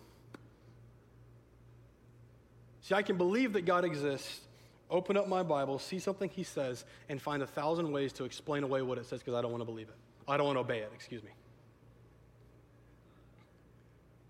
See, 2.81 2.95
I 2.95 3.01
can 3.01 3.17
believe 3.17 3.53
that 3.53 3.65
God 3.65 3.85
exists, 3.85 4.41
open 4.89 5.15
up 5.17 5.27
my 5.27 5.43
Bible, 5.43 5.79
see 5.79 5.99
something 5.99 6.29
He 6.29 6.43
says, 6.43 6.85
and 7.07 7.21
find 7.21 7.43
a 7.43 7.47
thousand 7.47 7.91
ways 7.91 8.13
to 8.13 8.23
explain 8.23 8.63
away 8.63 8.81
what 8.81 8.97
it 8.97 9.05
says 9.05 9.19
because 9.19 9.35
I 9.35 9.41
don't 9.41 9.51
want 9.51 9.61
to 9.61 9.65
believe 9.65 9.89
it. 9.89 9.95
I 10.27 10.37
don't 10.37 10.45
want 10.45 10.57
to 10.57 10.61
obey 10.61 10.79
it, 10.79 10.91
excuse 10.93 11.23
me. 11.23 11.31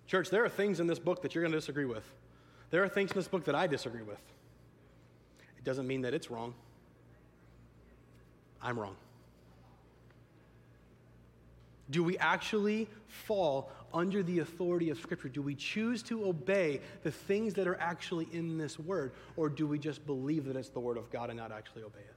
Church, 0.07 0.29
there 0.29 0.43
are 0.43 0.49
things 0.49 0.79
in 0.79 0.87
this 0.87 0.99
book 0.99 1.21
that 1.21 1.35
you're 1.35 1.43
going 1.43 1.51
to 1.51 1.57
disagree 1.57 1.85
with. 1.85 2.03
There 2.71 2.83
are 2.83 2.89
things 2.89 3.11
in 3.11 3.17
this 3.17 3.27
book 3.27 3.45
that 3.45 3.55
I 3.55 3.67
disagree 3.67 4.01
with. 4.01 4.21
It 5.57 5.63
doesn't 5.63 5.87
mean 5.87 6.01
that 6.01 6.13
it's 6.13 6.31
wrong. 6.31 6.53
I'm 8.61 8.79
wrong. 8.79 8.95
Do 11.91 12.03
we 12.03 12.17
actually 12.17 12.87
fall 13.07 13.71
under 13.93 14.21
the 14.21 14.39
authority 14.39 14.89
of 14.89 14.99
Scripture? 14.99 15.29
Do 15.29 15.41
we 15.41 15.55
choose 15.55 16.03
to 16.03 16.27
obey 16.27 16.81
the 17.03 17.11
things 17.11 17.55
that 17.55 17.67
are 17.67 17.79
actually 17.79 18.27
in 18.31 18.57
this 18.57 18.77
word, 18.77 19.13
or 19.35 19.49
do 19.49 19.65
we 19.65 19.79
just 19.79 20.05
believe 20.05 20.45
that 20.45 20.55
it's 20.55 20.69
the 20.69 20.79
word 20.79 20.97
of 20.97 21.09
God 21.09 21.29
and 21.29 21.39
not 21.39 21.51
actually 21.51 21.83
obey 21.83 21.99
it? 21.99 22.15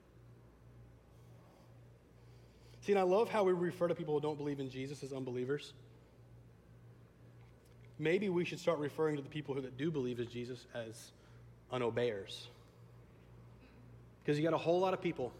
See, 2.83 2.93
and 2.93 2.99
I 2.99 3.05
love 3.05 3.31
how 3.31 3.45
we 3.45 3.53
refer 3.53 3.89
to 3.89 3.95
people 3.95 4.15
who 4.15 4.21
don't 4.21 4.37
believe 4.37 4.61
in 4.61 4.69
Jesus 4.69 5.03
as 5.03 5.13
unbelievers. 5.13 5.73
Maybe 7.99 8.29
we 8.29 8.45
should 8.45 8.59
start 8.59 8.79
referring 8.79 9.17
to 9.17 9.23
the 9.23 9.29
people 9.29 9.55
who 9.55 9.61
that 9.63 9.79
do 9.79 9.91
believe 9.91 10.19
in 10.19 10.29
Jesus 10.29 10.67
as 10.75 11.13
unobeyers. 11.73 12.49
Because 14.23 14.37
you 14.37 14.45
got 14.45 14.55
a 14.55 14.59
whole 14.59 14.81
lot 14.81 14.93
of 14.93 15.01
people 15.01 15.33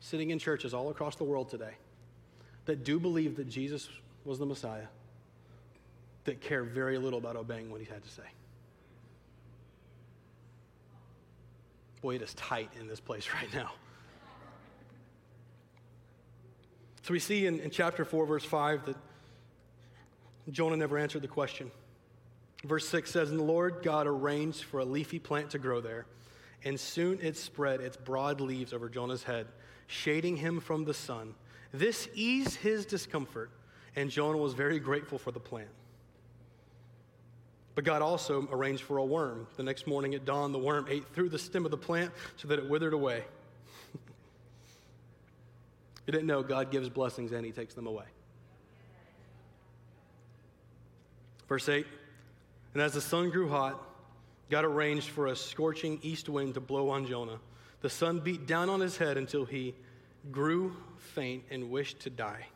sitting 0.00 0.30
in 0.30 0.38
churches 0.38 0.72
all 0.72 0.90
across 0.90 1.16
the 1.16 1.24
world 1.24 1.48
today 1.48 1.74
that 2.66 2.84
do 2.84 3.00
believe 3.00 3.36
that 3.36 3.48
Jesus 3.48 3.88
was 4.24 4.38
the 4.38 4.46
Messiah, 4.46 4.86
that 6.24 6.40
care 6.40 6.64
very 6.64 6.98
little 6.98 7.18
about 7.18 7.36
obeying 7.36 7.70
what 7.70 7.80
he 7.80 7.86
had 7.86 8.02
to 8.02 8.10
say. 8.10 8.22
Boy, 12.02 12.16
it 12.16 12.22
is 12.22 12.34
tight 12.34 12.70
in 12.78 12.86
this 12.86 13.00
place 13.00 13.28
right 13.34 13.52
now. 13.54 13.72
So 17.02 17.12
we 17.12 17.20
see 17.20 17.46
in, 17.46 17.60
in 17.60 17.70
chapter 17.70 18.04
4, 18.04 18.26
verse 18.26 18.44
5, 18.44 18.86
that 18.86 18.96
Jonah 20.50 20.76
never 20.76 20.98
answered 20.98 21.22
the 21.22 21.28
question. 21.28 21.70
Verse 22.64 22.88
6 22.88 23.10
says, 23.10 23.30
And 23.30 23.38
the 23.38 23.44
Lord 23.44 23.78
God 23.82 24.08
arranged 24.08 24.64
for 24.64 24.80
a 24.80 24.84
leafy 24.84 25.20
plant 25.20 25.50
to 25.50 25.58
grow 25.58 25.80
there, 25.80 26.06
and 26.64 26.78
soon 26.78 27.20
it 27.22 27.36
spread 27.36 27.80
its 27.80 27.96
broad 27.96 28.40
leaves 28.40 28.72
over 28.72 28.88
Jonah's 28.88 29.22
head, 29.22 29.46
shading 29.86 30.36
him 30.36 30.58
from 30.58 30.84
the 30.84 30.94
sun. 30.94 31.34
This 31.78 32.08
eased 32.14 32.54
his 32.56 32.86
discomfort, 32.86 33.50
and 33.96 34.10
Jonah 34.10 34.38
was 34.38 34.54
very 34.54 34.78
grateful 34.78 35.18
for 35.18 35.30
the 35.30 35.40
plant. 35.40 35.68
But 37.74 37.84
God 37.84 38.00
also 38.00 38.48
arranged 38.50 38.82
for 38.82 38.96
a 38.96 39.04
worm. 39.04 39.46
The 39.58 39.62
next 39.62 39.86
morning 39.86 40.14
at 40.14 40.24
dawn, 40.24 40.52
the 40.52 40.58
worm 40.58 40.86
ate 40.88 41.06
through 41.12 41.28
the 41.28 41.38
stem 41.38 41.66
of 41.66 41.70
the 41.70 41.76
plant 41.76 42.12
so 42.36 42.48
that 42.48 42.58
it 42.58 42.66
withered 42.66 42.94
away. 42.94 43.24
you 46.06 46.12
didn't 46.12 46.26
know 46.26 46.42
God 46.42 46.70
gives 46.70 46.88
blessings 46.88 47.32
and 47.32 47.44
he 47.44 47.52
takes 47.52 47.74
them 47.74 47.86
away. 47.86 48.06
Verse 51.46 51.68
8 51.68 51.86
And 52.72 52.82
as 52.82 52.94
the 52.94 53.02
sun 53.02 53.28
grew 53.28 53.50
hot, 53.50 53.86
God 54.48 54.64
arranged 54.64 55.10
for 55.10 55.26
a 55.26 55.36
scorching 55.36 55.98
east 56.00 56.30
wind 56.30 56.54
to 56.54 56.60
blow 56.60 56.88
on 56.88 57.06
Jonah. 57.06 57.38
The 57.82 57.90
sun 57.90 58.20
beat 58.20 58.46
down 58.46 58.70
on 58.70 58.80
his 58.80 58.96
head 58.96 59.18
until 59.18 59.44
he 59.44 59.74
grew 60.30 60.76
faint 60.98 61.44
and 61.50 61.70
wished 61.70 62.00
to 62.00 62.10
die. 62.10 62.46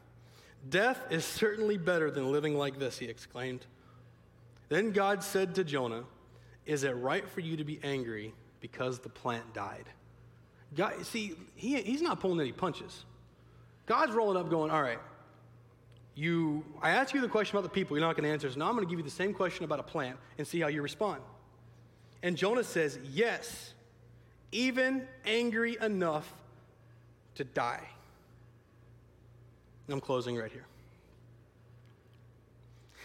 Death 0.68 1.00
is 1.11 1.24
certainly 1.24 1.78
better 1.78 2.11
than 2.11 2.30
living 2.30 2.56
like 2.56 2.78
this, 2.78 2.98
he 2.98 3.06
exclaimed. 3.06 3.64
Then 4.68 4.92
God 4.92 5.22
said 5.22 5.54
to 5.54 5.64
Jonah, 5.64 6.04
Is 6.66 6.85
it 6.85 6.90
right 6.90 7.28
for 7.28 7.40
you 7.40 7.56
to 7.56 7.64
be 7.64 7.80
angry 7.83 8.35
because 8.61 8.98
the 8.98 9.09
plant 9.09 9.54
died? 9.54 9.87
God, 10.76 11.04
see, 11.04 11.35
he, 11.54 11.80
he's 11.83 12.02
not 12.02 12.20
pulling 12.20 12.40
any 12.40 12.52
punches. 12.52 13.04
God's 13.87 14.12
rolling 14.12 14.37
up, 14.37 14.50
going, 14.50 14.70
All 14.70 14.83
right, 14.83 15.00
you, 16.14 16.64
I 16.83 16.90
asked 16.90 17.14
you 17.14 17.20
the 17.20 17.28
question 17.28 17.56
about 17.56 17.64
the 17.64 17.74
people, 17.74 17.96
you're 17.96 18.06
not 18.06 18.14
going 18.14 18.24
to 18.24 18.30
answer. 18.30 18.50
So 18.50 18.59
now 18.59 18.68
I'm 18.68 18.74
going 18.74 18.87
to 18.87 18.90
give 18.90 18.98
you 18.98 19.04
the 19.04 19.11
same 19.11 19.33
question 19.33 19.64
about 19.64 19.80
a 19.80 19.85
plant 19.85 20.18
and 20.38 20.46
see 20.46 20.61
how 20.61 20.68
you 20.68 20.83
respond. 20.83 21.22
And 22.22 22.37
Jonah 22.37 22.64
says, 22.64 22.98
Yes, 23.11 23.74
even 24.52 25.06
angry 25.24 25.78
enough 25.80 26.33
to 27.36 27.44
die. 27.44 27.88
And 29.86 29.94
I'm 29.94 30.00
closing 30.00 30.36
right 30.36 30.52
here. 30.52 30.66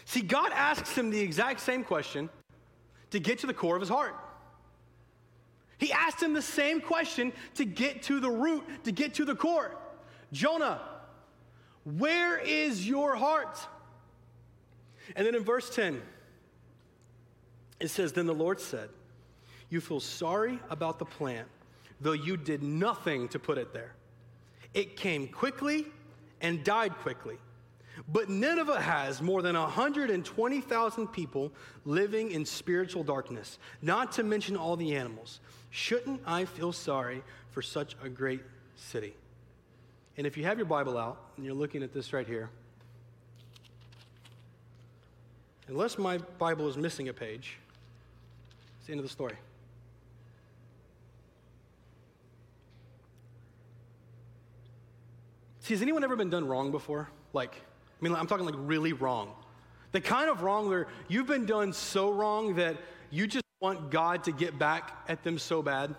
See, 0.04 0.20
God 0.20 0.52
asks 0.52 0.96
him 0.96 1.10
the 1.10 1.20
exact 1.20 1.60
same 1.60 1.82
question 1.82 2.30
to 3.10 3.18
get 3.18 3.40
to 3.40 3.46
the 3.46 3.54
core 3.54 3.74
of 3.74 3.80
his 3.80 3.88
heart. 3.88 4.14
He 5.78 5.92
asked 5.92 6.22
him 6.22 6.32
the 6.32 6.42
same 6.42 6.80
question 6.80 7.32
to 7.56 7.64
get 7.64 8.04
to 8.04 8.20
the 8.20 8.30
root, 8.30 8.64
to 8.84 8.92
get 8.92 9.14
to 9.14 9.24
the 9.24 9.34
core. 9.34 9.76
Jonah, 10.32 10.80
where 11.84 12.38
is 12.38 12.86
your 12.86 13.16
heart? 13.16 13.58
And 15.14 15.26
then 15.26 15.34
in 15.34 15.44
verse 15.44 15.70
10, 15.70 16.00
it 17.78 17.88
says, 17.88 18.12
Then 18.12 18.26
the 18.26 18.34
Lord 18.34 18.60
said, 18.60 18.88
You 19.70 19.80
feel 19.80 20.00
sorry 20.00 20.58
about 20.70 20.98
the 20.98 21.04
plant, 21.04 21.48
though 22.00 22.12
you 22.12 22.36
did 22.36 22.62
nothing 22.62 23.28
to 23.28 23.38
put 23.38 23.58
it 23.58 23.72
there. 23.72 23.92
It 24.76 24.94
came 24.94 25.26
quickly 25.26 25.86
and 26.42 26.62
died 26.62 26.92
quickly. 26.98 27.38
But 28.12 28.28
Nineveh 28.28 28.78
has 28.78 29.22
more 29.22 29.40
than 29.40 29.56
120,000 29.56 31.08
people 31.08 31.50
living 31.86 32.30
in 32.30 32.44
spiritual 32.44 33.02
darkness, 33.02 33.58
not 33.80 34.12
to 34.12 34.22
mention 34.22 34.54
all 34.54 34.76
the 34.76 34.94
animals. 34.94 35.40
Shouldn't 35.70 36.20
I 36.26 36.44
feel 36.44 36.72
sorry 36.72 37.22
for 37.52 37.62
such 37.62 37.96
a 38.02 38.10
great 38.10 38.42
city? 38.76 39.14
And 40.18 40.26
if 40.26 40.36
you 40.36 40.44
have 40.44 40.58
your 40.58 40.66
Bible 40.66 40.98
out 40.98 41.22
and 41.38 41.46
you're 41.46 41.54
looking 41.54 41.82
at 41.82 41.94
this 41.94 42.12
right 42.12 42.26
here, 42.26 42.50
unless 45.68 45.96
my 45.96 46.18
Bible 46.18 46.68
is 46.68 46.76
missing 46.76 47.08
a 47.08 47.14
page, 47.14 47.56
it's 48.78 48.88
the 48.88 48.92
end 48.92 49.00
of 49.00 49.06
the 49.06 49.12
story. 49.12 49.36
See, 55.66 55.74
has 55.74 55.82
anyone 55.82 56.04
ever 56.04 56.14
been 56.14 56.30
done 56.30 56.46
wrong 56.46 56.70
before? 56.70 57.08
Like, 57.32 57.52
I 57.56 58.04
mean, 58.04 58.14
I'm 58.14 58.28
talking 58.28 58.46
like 58.46 58.54
really 58.56 58.92
wrong. 58.92 59.32
The 59.90 60.00
kind 60.00 60.30
of 60.30 60.42
wrong 60.42 60.68
where 60.68 60.86
you've 61.08 61.26
been 61.26 61.44
done 61.44 61.72
so 61.72 62.12
wrong 62.12 62.54
that 62.54 62.76
you 63.10 63.26
just 63.26 63.44
want 63.58 63.90
God 63.90 64.22
to 64.24 64.32
get 64.32 64.60
back 64.60 64.96
at 65.08 65.24
them 65.24 65.40
so 65.40 65.62
bad. 65.62 65.92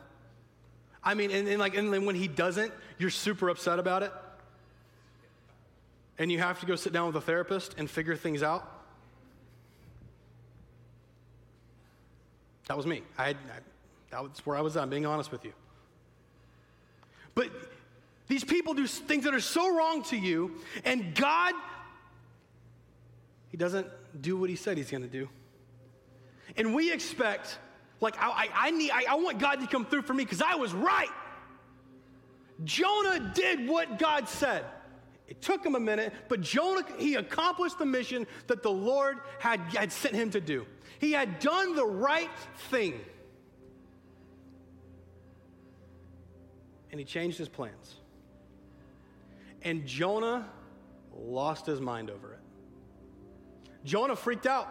I 1.04 1.16
mean, 1.16 1.32
and, 1.32 1.50
and 1.50 1.60
like, 1.60 1.76
and 1.76 1.94
then 1.94 2.06
when 2.06 2.16
He 2.16 2.30
doesn't, 2.30 2.72
you're 2.98 3.10
super 3.10 3.50
upset 3.50 3.78
about 3.78 4.04
it. 4.04 4.14
And 6.18 6.32
you 6.32 6.40
have 6.40 6.62
to 6.62 6.66
go 6.66 6.78
sit 6.78 6.94
down 6.94 7.08
with 7.08 7.18
a 7.18 7.22
therapist 7.22 7.76
and 7.78 7.90
figure 7.90 8.16
things 8.16 8.44
out. 8.44 8.72
That 12.70 12.78
was 12.78 12.86
me. 12.86 13.02
I, 13.18 13.32
I 13.32 13.36
that 14.12 14.24
was 14.24 14.40
where 14.46 14.56
I 14.56 14.62
was. 14.62 14.78
I'm 14.78 14.90
being 14.90 15.06
honest 15.06 15.30
with 15.30 15.44
you. 15.44 15.52
But 17.36 17.52
these 18.28 18.44
people 18.44 18.74
do 18.74 18.88
things 18.88 19.24
that 19.24 19.34
are 19.34 19.40
so 19.40 19.76
wrong 19.76 20.04
to 20.04 20.18
you, 20.18 20.60
and 20.84 21.16
God 21.16 21.54
he 23.50 23.58
doesn't 23.58 23.88
do 24.22 24.38
what 24.38 24.50
he 24.50 24.56
said 24.56 24.78
he's 24.78 24.92
going 24.92 25.04
to 25.04 25.10
do. 25.10 25.30
And 26.56 26.74
we 26.74 26.92
expect, 26.92 27.58
like, 28.02 28.16
I, 28.20 28.30
I, 28.30 28.50
I 28.54 28.72
need, 28.72 28.92
I, 28.92 29.06
I 29.10 29.16
want 29.16 29.40
God 29.40 29.60
to 29.62 29.68
come 29.68 29.86
through 29.86 30.04
for 30.04 30.14
me 30.14 30.24
because 30.24 30.42
I 30.42 30.56
was 30.56 30.74
right. 30.74 31.10
Jonah 32.64 33.32
did 33.34 33.68
what 33.68 34.00
God 34.00 34.28
said. 34.28 34.66
It 35.28 35.42
took 35.42 35.66
him 35.66 35.76
a 35.76 35.80
minute, 35.80 36.14
but 36.30 36.42
Jonah, 36.42 36.86
he 36.98 37.16
accomplished 37.16 37.80
the 37.80 37.86
mission 37.86 38.26
that 38.48 38.64
the 38.64 38.72
Lord 38.72 39.18
had, 39.40 39.60
had 39.76 39.92
sent 39.92 40.16
him 40.16 40.32
to 40.32 40.40
do. 40.40 40.66
He 41.00 41.12
had 41.12 41.40
done 41.40 41.76
the 41.76 41.86
right 41.86 42.30
thing. 42.70 43.00
And 46.92 47.00
he 47.00 47.06
changed 47.06 47.38
his 47.38 47.50
plans. 47.50 47.97
And 49.68 49.86
Jonah 49.86 50.48
lost 51.14 51.66
his 51.66 51.82
mind 51.82 52.10
over 52.10 52.32
it. 52.32 52.40
Jonah 53.84 54.16
freaked 54.16 54.48
out. 54.48 54.70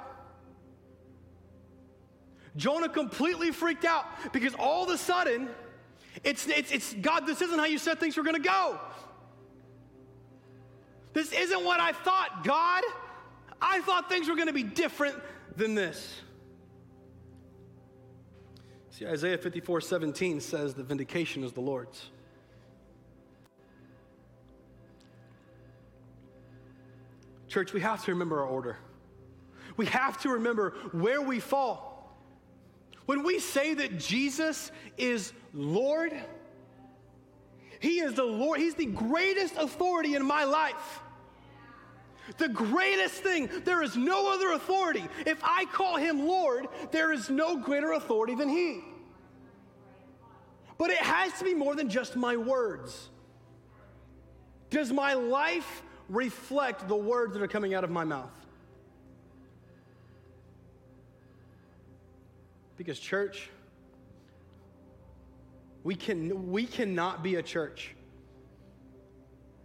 Jonah 2.57 2.89
completely 2.89 3.51
freaked 3.51 3.85
out 3.85 4.07
because 4.33 4.55
all 4.55 4.85
of 4.85 4.89
a 4.89 4.97
sudden, 4.97 5.51
it's, 6.25 6.47
it's, 6.47 6.73
it's 6.73 6.95
God, 6.95 7.27
this 7.27 7.43
isn't 7.43 7.59
how 7.59 7.67
you 7.67 7.77
said 7.77 8.01
things 8.01 8.17
were 8.17 8.23
going 8.23 8.43
to 8.43 8.49
go. 8.49 8.81
This 11.13 11.31
isn't 11.31 11.63
what 11.63 11.79
I 11.79 11.93
thought, 11.93 12.43
God. 12.43 12.83
I 13.61 13.83
thought 13.83 14.09
things 14.09 14.31
were 14.31 14.35
going 14.35 14.47
to 14.47 14.55
be 14.55 14.63
different 14.63 15.17
than 15.57 15.75
this. 15.75 16.23
See, 18.93 19.07
Isaiah 19.07 19.37
54 19.37 19.83
17 19.83 20.41
says 20.41 20.73
the 20.73 20.83
vindication 20.83 21.45
is 21.45 21.53
the 21.53 21.61
Lord's. 21.61 22.09
Church, 27.57 27.73
we 27.73 27.81
have 27.81 28.05
to 28.05 28.11
remember 28.11 28.40
our 28.40 28.47
order 28.47 28.77
we 29.77 29.87
have 29.87 30.21
to 30.23 30.31
remember 30.31 30.75
where 30.92 31.23
we 31.23 31.40
fall. 31.40 32.16
When 33.07 33.23
we 33.23 33.38
say 33.38 33.75
that 33.75 33.99
Jesus 33.99 34.71
is 34.97 35.33
Lord, 35.53 36.12
He 37.81 38.01
is 38.01 38.14
the 38.14 38.25
Lord, 38.25 38.59
He's 38.59 38.75
the 38.75 38.87
greatest 38.87 39.55
authority 39.57 40.14
in 40.14 40.25
my 40.25 40.45
life. 40.45 41.01
The 42.38 42.49
greatest 42.49 43.14
thing, 43.23 43.49
there 43.64 43.83
is 43.83 43.97
no 43.97 44.33
other 44.33 44.53
authority. 44.53 45.05
If 45.25 45.38
I 45.45 45.64
call 45.66 45.97
Him 45.97 46.27
Lord, 46.27 46.66
there 46.90 47.12
is 47.12 47.31
no 47.31 47.57
greater 47.57 47.92
authority 47.92 48.35
than 48.35 48.49
He. 48.49 48.83
But 50.77 50.90
it 50.90 50.99
has 50.99 51.33
to 51.38 51.45
be 51.45 51.55
more 51.55 51.77
than 51.77 51.88
just 51.88 52.16
my 52.16 52.37
words. 52.37 53.09
Does 54.69 54.92
my 54.92 55.14
life 55.14 55.83
reflect 56.09 56.88
the 56.88 56.97
words 56.97 57.33
that 57.35 57.42
are 57.42 57.49
coming 57.49 57.75
out 57.75 57.85
of 57.85 57.90
my 57.90 58.05
mouth? 58.05 58.31
Because, 62.77 62.99
church, 62.99 63.49
we, 65.83 65.95
can, 65.95 66.51
we 66.51 66.66
cannot 66.66 67.23
be 67.23 67.37
a 67.37 67.42
church 67.42 67.95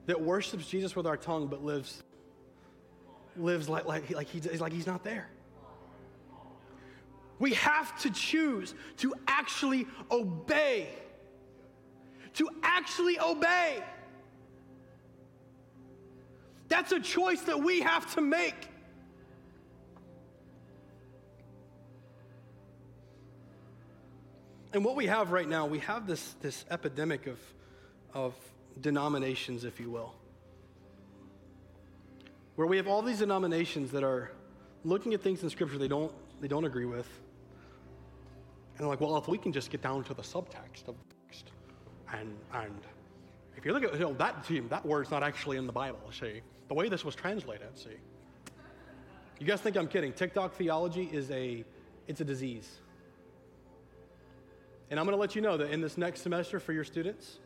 that 0.05 0.19
worships 0.19 0.67
Jesus 0.67 0.95
with 0.95 1.05
our 1.05 1.17
tongue 1.17 1.47
but 1.47 1.63
lives, 1.63 2.03
lives 3.37 3.67
like, 3.67 3.85
like, 3.85 4.09
like, 4.11 4.27
he, 4.27 4.39
like 4.39 4.71
he's 4.71 4.87
not 4.87 5.03
there. 5.03 5.29
We 7.39 7.53
have 7.55 7.99
to 8.01 8.11
choose 8.11 8.75
to 8.97 9.13
actually 9.27 9.87
obey. 10.11 10.89
To 12.35 12.49
actually 12.61 13.19
obey. 13.19 13.83
That's 16.71 16.93
a 16.93 17.01
choice 17.01 17.41
that 17.41 17.61
we 17.61 17.81
have 17.81 18.15
to 18.15 18.21
make. 18.21 18.69
And 24.71 24.85
what 24.85 24.95
we 24.95 25.05
have 25.07 25.33
right 25.33 25.49
now, 25.49 25.65
we 25.65 25.79
have 25.79 26.07
this, 26.07 26.33
this 26.39 26.63
epidemic 26.71 27.27
of, 27.27 27.39
of 28.13 28.33
denominations, 28.79 29.65
if 29.65 29.81
you 29.81 29.89
will, 29.89 30.15
where 32.55 32.67
we 32.67 32.77
have 32.77 32.87
all 32.87 33.01
these 33.01 33.19
denominations 33.19 33.91
that 33.91 34.05
are 34.05 34.31
looking 34.85 35.13
at 35.13 35.21
things 35.21 35.43
in 35.43 35.49
Scripture 35.49 35.77
they 35.77 35.89
don't, 35.89 36.13
they 36.39 36.47
don't 36.47 36.63
agree 36.63 36.85
with. 36.85 37.07
And 38.77 38.79
they're 38.79 38.87
like, 38.87 39.01
well, 39.01 39.17
if 39.17 39.27
we 39.27 39.37
can 39.37 39.51
just 39.51 39.71
get 39.71 39.81
down 39.81 40.05
to 40.05 40.13
the 40.13 40.23
subtext 40.23 40.87
of 40.87 40.95
the 40.95 41.15
text, 41.27 41.51
and, 42.13 42.33
and 42.53 42.79
if 43.57 43.65
you 43.65 43.73
look 43.73 43.83
at 43.83 43.93
you 43.93 43.99
know, 43.99 44.13
that, 44.13 44.47
team, 44.47 44.69
that 44.69 44.85
word's 44.85 45.11
not 45.11 45.21
actually 45.21 45.57
in 45.57 45.67
the 45.67 45.73
Bible, 45.73 45.99
see, 46.17 46.41
the 46.71 46.75
way 46.75 46.87
this 46.87 47.03
was 47.03 47.15
translated, 47.15 47.67
see. 47.77 47.89
You 49.39 49.45
guys 49.45 49.59
think 49.59 49.75
I'm 49.75 49.89
kidding. 49.89 50.13
TikTok 50.13 50.53
theology 50.53 51.09
is 51.11 51.29
a, 51.29 51.65
it's 52.07 52.21
a 52.21 52.23
disease. 52.23 52.79
And 54.89 54.97
I'm 54.97 55.05
going 55.05 55.17
to 55.17 55.19
let 55.19 55.35
you 55.35 55.41
know 55.41 55.57
that 55.57 55.69
in 55.69 55.81
this 55.81 55.97
next 55.97 56.21
semester 56.21 56.61
for 56.61 56.71
your 56.71 56.85
students, 56.85 57.39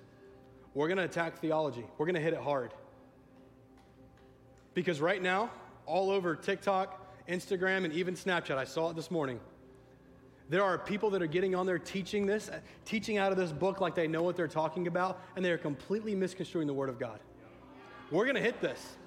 we're 0.75 0.87
going 0.87 0.99
to 0.99 1.05
attack 1.05 1.39
theology. 1.39 1.85
We're 1.97 2.05
going 2.05 2.13
to 2.13 2.21
hit 2.21 2.33
it 2.33 2.39
hard. 2.39 2.75
Because 4.75 5.01
right 5.01 5.23
now, 5.23 5.49
all 5.87 6.11
over 6.11 6.35
TikTok, 6.35 7.27
Instagram, 7.27 7.83
and 7.83 7.93
even 7.93 8.13
Snapchat, 8.13 8.59
I 8.59 8.65
saw 8.65 8.91
it 8.91 8.95
this 8.95 9.09
morning. 9.09 9.39
There 10.49 10.63
are 10.63 10.77
people 10.77 11.09
that 11.09 11.23
are 11.23 11.27
getting 11.27 11.55
on 11.55 11.65
there 11.65 11.79
teaching 11.79 12.27
this, 12.27 12.51
teaching 12.85 13.17
out 13.17 13.31
of 13.31 13.39
this 13.39 13.51
book 13.51 13.81
like 13.81 13.95
they 13.95 14.07
know 14.07 14.21
what 14.21 14.35
they're 14.35 14.47
talking 14.47 14.85
about, 14.85 15.19
and 15.35 15.43
they 15.43 15.49
are 15.49 15.57
completely 15.57 16.13
misconstruing 16.13 16.67
the 16.67 16.75
Word 16.75 16.89
of 16.89 16.99
God. 16.99 17.19
We're 18.11 18.25
going 18.25 18.35
to 18.35 18.41
hit 18.41 18.61
this. 18.61 18.97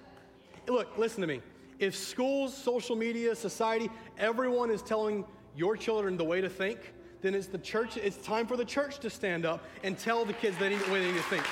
Look, 0.69 0.99
listen 0.99 1.23
to 1.23 1.27
me. 1.27 1.41
If 1.79 1.97
schools, 1.97 2.57
social 2.57 2.97
media, 2.97 3.35
society, 3.35 3.91
everyone 4.19 4.71
is 4.71 4.83
telling 4.83 5.25
your 5.57 5.77
children 5.77 6.17
the 6.17 6.25
way 6.25 6.41
to 6.41 6.49
think, 6.49 6.93
then 7.23 7.35
it's 7.35 7.47
the 7.47 7.59
church, 7.59 7.97
it's 7.97 8.17
time 8.19 8.47
for 8.47 8.57
the 8.57 8.65
church 8.65 8.99
to 9.01 9.11
stand 9.11 9.47
up 9.47 9.65
and 9.83 9.99
tell 9.99 10.25
the 10.25 10.33
kids 10.33 10.57
they 10.59 10.69
need, 10.69 10.81
what 10.83 11.01
they 11.01 11.07
need 11.07 11.17
to 11.17 11.23
think. 11.23 11.45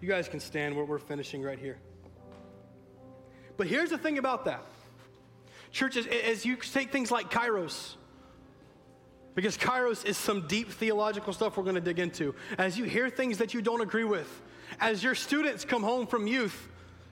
You 0.00 0.08
guys 0.08 0.28
can 0.28 0.40
stand 0.40 0.76
where 0.76 0.84
we're 0.84 0.98
finishing 0.98 1.42
right 1.42 1.58
here. 1.58 1.78
But 3.56 3.66
here's 3.66 3.90
the 3.90 3.98
thing 3.98 4.18
about 4.18 4.44
that. 4.44 4.64
Churches, 5.72 6.06
as 6.06 6.44
you 6.44 6.56
take 6.56 6.92
things 6.92 7.10
like 7.10 7.30
Kairos, 7.30 7.96
because 9.36 9.56
Kairos 9.56 10.04
is 10.06 10.16
some 10.16 10.48
deep 10.48 10.72
theological 10.72 11.32
stuff 11.32 11.58
we're 11.58 11.62
going 11.62 11.76
to 11.76 11.80
dig 11.80 11.98
into. 11.98 12.34
As 12.56 12.76
you 12.76 12.84
hear 12.84 13.10
things 13.10 13.38
that 13.38 13.52
you 13.52 13.60
don't 13.60 13.82
agree 13.82 14.02
with, 14.02 14.42
as 14.80 15.04
your 15.04 15.14
students 15.14 15.64
come 15.64 15.82
home 15.82 16.06
from 16.06 16.26
youth 16.26 16.68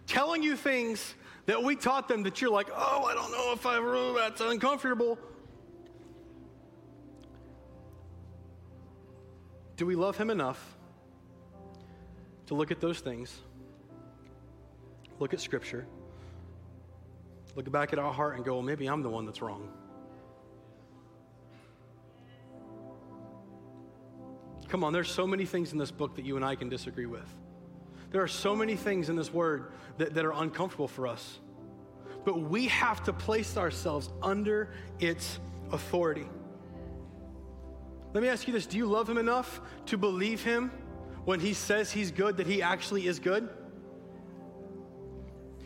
telling 0.07 0.43
you 0.43 0.57
things 0.57 1.15
that 1.47 1.63
we 1.63 1.77
taught 1.77 2.09
them 2.09 2.23
that 2.23 2.41
you're 2.41 2.51
like, 2.51 2.69
oh, 2.75 3.05
I 3.05 3.15
don't 3.15 3.31
know 3.31 3.53
if 3.53 3.67
I, 3.67 3.77
oh, 3.77 4.15
that's 4.19 4.41
uncomfortable. 4.41 5.19
Do 9.77 9.85
we 9.85 9.95
love 9.95 10.17
him 10.17 10.31
enough 10.31 10.77
to 12.47 12.55
look 12.55 12.71
at 12.71 12.81
those 12.81 13.01
things, 13.01 13.39
look 15.19 15.35
at 15.35 15.41
Scripture, 15.41 15.87
look 17.55 17.71
back 17.71 17.93
at 17.93 17.99
our 17.99 18.13
heart 18.13 18.37
and 18.37 18.45
go, 18.47 18.55
well, 18.55 18.63
maybe 18.63 18.87
I'm 18.87 19.03
the 19.03 19.11
one 19.11 19.27
that's 19.27 19.43
wrong? 19.43 19.69
Come 24.69 24.85
on, 24.85 24.93
there's 24.93 25.11
so 25.11 25.27
many 25.27 25.45
things 25.45 25.73
in 25.73 25.79
this 25.79 25.91
book 25.91 26.17
that 26.17 26.25
you 26.25 26.37
and 26.37 26.45
I 26.45 26.55
can 26.55 26.69
disagree 26.69 27.07
with. 27.07 27.27
There 28.11 28.23
are 28.23 28.29
so 28.29 28.55
many 28.55 28.77
things 28.77 29.09
in 29.09 29.17
this 29.17 29.33
word 29.33 29.73
that, 29.99 30.15
that 30.15 30.25
are 30.25 30.33
uncomfortable 30.33 30.89
for 30.89 31.07
us. 31.07 31.41
But 32.25 32.41
we 32.41 32.69
have 32.69 33.03
to 33.05 33.13
place 33.13 33.57
ourselves 33.57 34.09
under 34.23 34.71
its 35.01 35.41
authority. 35.73 36.27
Let 38.13 38.23
me 38.23 38.29
ask 38.29 38.47
you 38.47 38.53
this 38.53 38.67
Do 38.67 38.79
you 38.79 38.87
love 38.87 39.09
him 39.09 39.19
enough 39.19 39.61
to 39.87 39.99
believe 39.99 40.43
him 40.43 40.71
when 41.25 41.41
he 41.41 41.53
says 41.53 41.91
he's 41.91 42.11
good, 42.11 42.37
that 42.37 42.47
he 42.47 42.63
actually 42.63 43.07
is 43.07 43.19
good? 43.19 43.49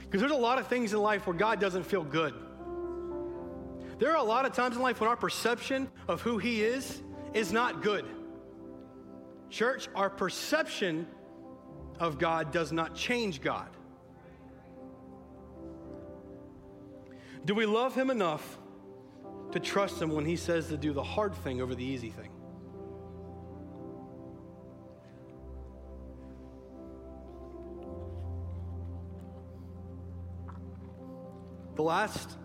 Because 0.00 0.20
there's 0.20 0.32
a 0.32 0.34
lot 0.34 0.58
of 0.58 0.66
things 0.68 0.94
in 0.94 1.00
life 1.00 1.26
where 1.26 1.36
God 1.36 1.60
doesn't 1.60 1.84
feel 1.84 2.02
good. 2.02 2.32
There 3.98 4.10
are 4.10 4.16
a 4.16 4.22
lot 4.22 4.46
of 4.46 4.54
times 4.54 4.76
in 4.76 4.82
life 4.82 5.00
when 5.00 5.08
our 5.08 5.16
perception 5.16 5.90
of 6.08 6.22
who 6.22 6.38
he 6.38 6.62
is 6.62 7.02
is 7.34 7.52
not 7.52 7.82
good. 7.82 8.06
Church, 9.50 9.88
our 9.94 10.10
perception 10.10 11.06
of 11.98 12.18
God 12.18 12.52
does 12.52 12.70
not 12.70 12.94
change 12.94 13.40
God. 13.40 13.68
Do 17.44 17.54
we 17.54 17.66
love 17.66 17.94
Him 17.94 18.10
enough 18.10 18.58
to 19.52 19.60
trust 19.60 20.02
Him 20.02 20.10
when 20.10 20.26
He 20.26 20.36
says 20.36 20.68
to 20.68 20.76
do 20.76 20.92
the 20.92 21.02
hard 21.02 21.34
thing 21.34 21.62
over 21.62 21.74
the 21.74 21.84
easy 21.84 22.10
thing? 22.10 22.30
The 31.76 31.82
last 31.82 32.36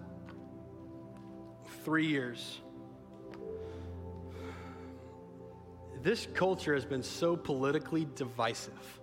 three 1.84 2.06
years, 2.06 2.62
this 6.04 6.28
culture 6.34 6.74
has 6.74 6.86
been 6.86 7.02
so 7.02 7.36
politically 7.38 8.06
divisive, 8.16 9.00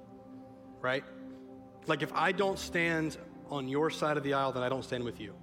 right? 0.82 1.02
Like, 1.86 2.02
if 2.02 2.12
I 2.12 2.30
don't 2.30 2.58
stand 2.58 3.16
on 3.48 3.68
your 3.68 3.88
side 3.90 4.18
of 4.18 4.22
the 4.22 4.34
aisle, 4.34 4.52
then 4.52 4.62
I 4.62 4.68
don't 4.68 4.84
stand 4.84 5.02
with 5.02 5.18
you. 5.18 5.34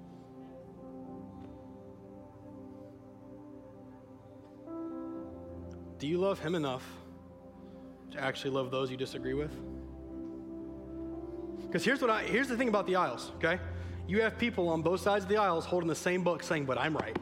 Do 5.98 6.08
you 6.08 6.20
love 6.20 6.39
him 6.39 6.54
enough 6.54 6.84
to 8.12 8.24
actually 8.24 8.52
love 8.52 8.70
those 8.70 8.91
you 8.91 8.98
disagree 8.98 9.34
with? 9.34 9.52
Because 11.63 11.84
here's 11.84 12.02
what 12.02 12.12
I 12.12 12.22
here's 12.24 12.48
the 12.48 12.56
thing 12.56 12.70
about 12.70 12.86
the 12.86 12.96
aisles, 12.96 13.32
okay? 13.38 13.60
You 14.08 14.22
have 14.22 14.38
people 14.38 14.70
on 14.70 14.84
both 14.84 15.02
sides 15.02 15.26
of 15.26 15.30
the 15.30 15.38
aisles 15.38 15.65
holding 15.65 15.89
the 15.89 15.96
same 15.96 16.24
book 16.24 16.43
saying, 16.43 16.65
but 16.65 16.78
I'm 16.78 16.96
right. 16.96 17.17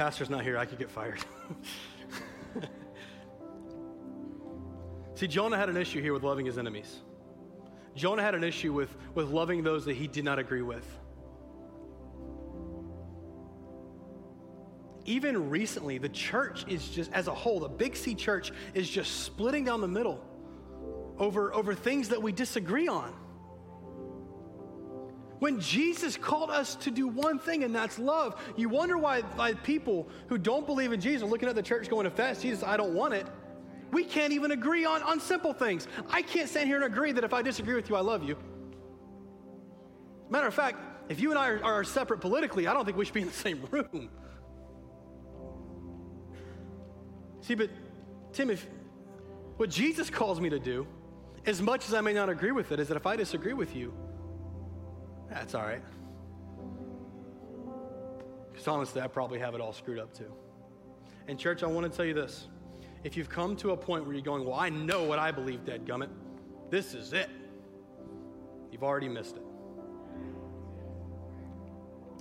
Pastor's 0.00 0.30
not 0.30 0.42
here, 0.42 0.56
I 0.56 0.64
could 0.64 0.78
get 0.78 0.90
fired. 0.90 1.20
See, 5.14 5.26
Jonah 5.26 5.58
had 5.58 5.68
an 5.68 5.76
issue 5.76 6.00
here 6.00 6.14
with 6.14 6.22
loving 6.22 6.46
his 6.46 6.56
enemies. 6.56 7.00
Jonah 7.94 8.22
had 8.22 8.34
an 8.34 8.42
issue 8.42 8.72
with, 8.72 8.96
with 9.14 9.28
loving 9.28 9.62
those 9.62 9.84
that 9.84 9.96
he 9.96 10.06
did 10.06 10.24
not 10.24 10.38
agree 10.38 10.62
with. 10.62 10.86
Even 15.04 15.50
recently, 15.50 15.98
the 15.98 16.08
church 16.08 16.64
is 16.66 16.88
just, 16.88 17.12
as 17.12 17.28
a 17.28 17.34
whole, 17.34 17.60
the 17.60 17.68
Big 17.68 17.94
C 17.94 18.14
church 18.14 18.52
is 18.72 18.88
just 18.88 19.24
splitting 19.24 19.66
down 19.66 19.82
the 19.82 19.88
middle 19.88 20.24
over, 21.18 21.52
over 21.52 21.74
things 21.74 22.08
that 22.08 22.22
we 22.22 22.32
disagree 22.32 22.88
on. 22.88 23.14
When 25.40 25.58
Jesus 25.58 26.18
called 26.18 26.50
us 26.50 26.76
to 26.76 26.90
do 26.90 27.08
one 27.08 27.38
thing, 27.38 27.64
and 27.64 27.74
that's 27.74 27.98
love, 27.98 28.40
you 28.56 28.68
wonder 28.68 28.98
why, 28.98 29.22
why 29.22 29.54
people 29.54 30.06
who 30.28 30.36
don't 30.36 30.66
believe 30.66 30.92
in 30.92 31.00
Jesus 31.00 31.22
are 31.22 31.30
looking 31.30 31.48
at 31.48 31.54
the 31.54 31.62
church 31.62 31.88
going, 31.88 32.06
if 32.06 32.14
that's 32.14 32.42
Jesus, 32.42 32.62
I 32.62 32.76
don't 32.76 32.94
want 32.94 33.14
it. 33.14 33.26
We 33.90 34.04
can't 34.04 34.34
even 34.34 34.50
agree 34.50 34.84
on, 34.84 35.02
on 35.02 35.18
simple 35.18 35.54
things. 35.54 35.88
I 36.10 36.20
can't 36.20 36.48
stand 36.48 36.68
here 36.68 36.76
and 36.76 36.84
agree 36.84 37.12
that 37.12 37.24
if 37.24 37.32
I 37.32 37.40
disagree 37.40 37.74
with 37.74 37.88
you, 37.88 37.96
I 37.96 38.00
love 38.00 38.22
you. 38.22 38.36
Matter 40.28 40.46
of 40.46 40.54
fact, 40.54 40.78
if 41.08 41.20
you 41.20 41.30
and 41.30 41.38
I 41.38 41.48
are, 41.48 41.64
are 41.64 41.84
separate 41.84 42.20
politically, 42.20 42.66
I 42.66 42.74
don't 42.74 42.84
think 42.84 42.98
we 42.98 43.06
should 43.06 43.14
be 43.14 43.22
in 43.22 43.26
the 43.26 43.32
same 43.32 43.66
room. 43.70 44.10
See, 47.40 47.54
but 47.54 47.70
Tim, 48.34 48.50
if 48.50 48.66
what 49.56 49.70
Jesus 49.70 50.10
calls 50.10 50.38
me 50.38 50.50
to 50.50 50.58
do, 50.58 50.86
as 51.46 51.62
much 51.62 51.88
as 51.88 51.94
I 51.94 52.02
may 52.02 52.12
not 52.12 52.28
agree 52.28 52.52
with 52.52 52.72
it, 52.72 52.78
is 52.78 52.88
that 52.88 52.98
if 52.98 53.06
I 53.06 53.16
disagree 53.16 53.54
with 53.54 53.74
you, 53.74 53.94
that's 55.30 55.54
all 55.54 55.62
right. 55.62 55.82
Because 58.52 58.68
honestly, 58.68 59.00
I 59.00 59.06
probably 59.06 59.38
have 59.38 59.54
it 59.54 59.60
all 59.60 59.72
screwed 59.72 59.98
up 59.98 60.12
too. 60.12 60.32
And, 61.28 61.38
church, 61.38 61.62
I 61.62 61.66
want 61.66 61.90
to 61.90 61.96
tell 61.96 62.04
you 62.04 62.14
this 62.14 62.48
if 63.04 63.16
you've 63.16 63.30
come 63.30 63.56
to 63.56 63.70
a 63.70 63.76
point 63.76 64.04
where 64.04 64.12
you're 64.12 64.22
going, 64.22 64.44
Well, 64.44 64.58
I 64.58 64.68
know 64.68 65.04
what 65.04 65.18
I 65.18 65.30
believe, 65.30 65.64
Dead 65.64 65.86
Gummit, 65.86 66.08
this 66.68 66.94
is 66.94 67.12
it, 67.12 67.30
you've 68.70 68.82
already 68.82 69.08
missed 69.08 69.36
it. 69.36 69.42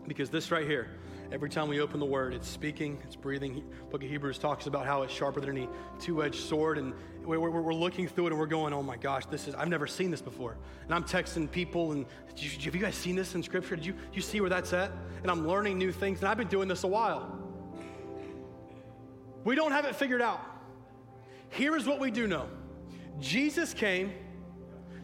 Because 0.08 0.30
this 0.30 0.52
right 0.52 0.66
here, 0.66 0.88
every 1.32 1.50
time 1.50 1.68
we 1.68 1.82
open 1.82 2.00
the 2.00 2.06
word, 2.06 2.34
it's 2.34 2.48
speaking, 2.48 2.98
it's 3.04 3.16
breathing. 3.16 3.64
Book 3.92 4.04
of 4.04 4.10
Hebrews 4.10 4.40
talks 4.40 4.66
about 4.66 4.86
how 4.86 5.04
it's 5.04 5.14
sharper 5.14 5.40
than 5.40 5.52
any 5.52 5.70
two 6.00 6.24
edged 6.24 6.40
sword. 6.42 6.78
And 6.78 6.94
we're, 7.30 7.40
we're, 7.40 7.62
we're, 7.62 7.74
looking 7.74 8.08
through 8.08 8.28
it 8.28 8.32
and 8.32 8.40
we're 8.40 8.48
going, 8.48 8.74
oh 8.74 8.82
my 8.82 8.98
gosh, 8.98 9.26
this 9.28 9.48
is, 9.48 9.54
I've 9.54 9.70
never 9.70 9.86
seen 9.86 10.10
this 10.10 10.22
before. 10.22 10.58
And 10.86 10.94
I'm 10.94 11.04
texting 11.04 11.50
people 11.50 11.92
and 11.92 12.06
have 12.38 12.76
you 12.76 12.82
guys 12.82 12.96
seen 12.96 13.16
this 13.16 13.36
in 13.36 13.44
scripture? 13.44 13.76
Did 13.76 13.86
you, 13.86 13.94
you 14.14 14.22
see 14.22 14.42
where 14.42 14.50
that's 14.50 14.74
at? 14.74 14.92
And 15.22 15.30
I'm 15.30 15.48
learning 15.48 15.78
new 15.78 15.92
things. 15.92 16.20
And 16.20 16.28
I've 16.28 16.38
been 16.38 16.48
doing 16.48 16.68
this 16.68 16.84
a 16.84 16.88
while. 16.88 17.38
We 19.44 19.56
don't 19.56 19.72
have 19.72 19.86
it 19.86 19.96
figured 19.96 20.22
out. 20.22 20.42
Here 21.50 21.76
is 21.76 21.86
what 21.86 22.00
we 22.00 22.12
do 22.12 22.28
know 22.28 22.48
Jesus 23.20 23.74
came 23.74 24.12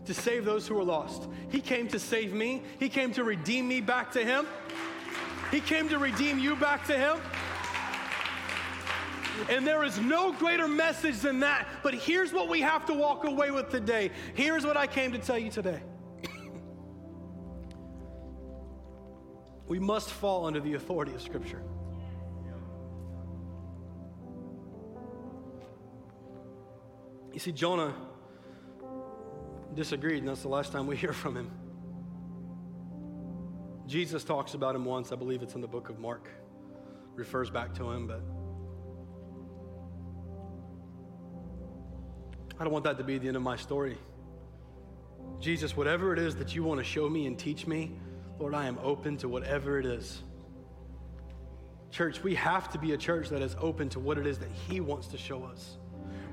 to 0.05 0.13
save 0.13 0.45
those 0.45 0.67
who 0.67 0.77
are 0.77 0.83
lost. 0.83 1.27
He 1.49 1.59
came 1.59 1.87
to 1.89 1.99
save 1.99 2.33
me, 2.33 2.63
He 2.79 2.89
came 2.89 3.11
to 3.13 3.23
redeem 3.23 3.67
me 3.67 3.81
back 3.81 4.11
to 4.13 4.23
Him. 4.23 4.47
He 5.51 5.59
came 5.59 5.89
to 5.89 5.99
redeem 5.99 6.39
you 6.39 6.55
back 6.55 6.85
to 6.87 6.97
Him. 6.97 7.17
And 9.49 9.65
there 9.65 9.83
is 9.83 9.99
no 9.99 10.31
greater 10.33 10.67
message 10.67 11.19
than 11.19 11.39
that. 11.41 11.67
But 11.83 11.93
here's 11.93 12.33
what 12.33 12.49
we 12.49 12.61
have 12.61 12.85
to 12.87 12.93
walk 12.93 13.25
away 13.25 13.51
with 13.51 13.69
today. 13.69 14.11
Here's 14.33 14.65
what 14.65 14.77
I 14.77 14.87
came 14.87 15.11
to 15.11 15.19
tell 15.19 15.37
you 15.37 15.51
today. 15.51 15.81
we 19.67 19.79
must 19.79 20.09
fall 20.09 20.45
under 20.45 20.59
the 20.59 20.73
authority 20.73 21.13
of 21.13 21.21
Scripture. 21.21 21.61
You 27.33 27.39
see, 27.39 27.51
Jonah 27.51 27.93
disagreed, 29.73 30.19
and 30.19 30.27
that's 30.29 30.41
the 30.41 30.47
last 30.47 30.71
time 30.71 30.87
we 30.87 30.95
hear 31.05 31.13
from 31.13 31.35
him. 31.35 31.51
Jesus 33.87 34.23
talks 34.23 34.53
about 34.55 34.75
him 34.75 34.85
once, 34.85 35.11
I 35.11 35.15
believe 35.15 35.43
it's 35.43 35.53
in 35.53 35.61
the 35.61 35.67
book 35.67 35.89
of 35.89 35.99
Mark, 35.99 36.29
refers 37.13 37.51
back 37.51 37.73
to 37.75 37.91
him, 37.91 38.07
but 38.07 38.21
I 42.59 42.63
don't 42.63 42.71
want 42.71 42.85
that 42.85 42.97
to 42.97 43.03
be 43.03 43.17
the 43.17 43.27
end 43.27 43.35
of 43.35 43.43
my 43.43 43.57
story. 43.57 43.97
Jesus, 45.39 45.75
whatever 45.75 46.13
it 46.13 46.19
is 46.19 46.35
that 46.37 46.55
you 46.55 46.63
want 46.63 46.79
to 46.79 46.83
show 46.83 47.09
me 47.09 47.25
and 47.25 47.37
teach 47.37 47.67
me, 47.67 47.91
Lord, 48.39 48.53
I 48.53 48.65
am 48.65 48.79
open 48.81 49.17
to 49.17 49.29
whatever 49.29 49.79
it 49.79 49.85
is. 49.85 50.21
Church, 51.91 52.23
we 52.23 52.35
have 52.35 52.69
to 52.71 52.77
be 52.77 52.93
a 52.93 52.97
church 52.97 53.29
that 53.29 53.41
is 53.41 53.55
open 53.59 53.89
to 53.89 53.99
what 53.99 54.17
it 54.17 54.25
is 54.25 54.39
that 54.39 54.51
He 54.51 54.79
wants 54.79 55.07
to 55.07 55.17
show 55.17 55.43
us. 55.43 55.77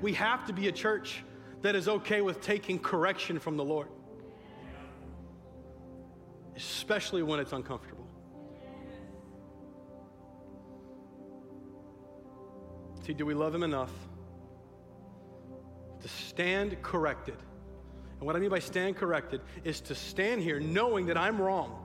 We 0.00 0.12
have 0.14 0.44
to 0.46 0.52
be 0.52 0.68
a 0.68 0.72
church 0.72 1.24
that 1.62 1.74
is 1.74 1.88
okay 1.88 2.20
with 2.20 2.40
taking 2.40 2.78
correction 2.78 3.38
from 3.38 3.56
the 3.56 3.64
Lord, 3.64 3.88
especially 6.56 7.22
when 7.22 7.40
it's 7.40 7.52
uncomfortable. 7.52 8.06
See, 13.04 13.12
do 13.12 13.26
we 13.26 13.35
love 13.35 13.54
Him 13.54 13.62
enough 13.64 13.92
stand 16.33 16.81
corrected? 16.83 17.37
And 18.18 18.27
what 18.27 18.37
I 18.37 18.38
mean 18.38 18.51
by 18.51 18.59
stand 18.59 18.97
corrected 18.97 19.40
is 19.64 19.81
to 19.83 19.95
stand 19.95 20.42
here 20.42 20.61
knowing 20.61 21.07
that 21.07 21.18
I'm 21.18 21.40
wrong. 21.40 21.79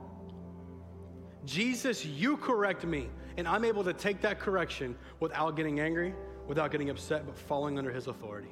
Jesus, 1.44 2.04
you 2.04 2.36
correct 2.36 2.84
me. 2.84 3.08
And 3.36 3.46
I'm 3.46 3.64
able 3.64 3.84
to 3.84 3.92
take 3.92 4.20
that 4.22 4.40
correction 4.40 4.96
without 5.20 5.54
getting 5.54 5.80
angry, 5.80 6.14
without 6.46 6.70
getting 6.70 6.90
upset, 6.90 7.24
but 7.26 7.38
falling 7.38 7.78
under 7.78 7.92
his 7.92 8.08
authority. 8.08 8.48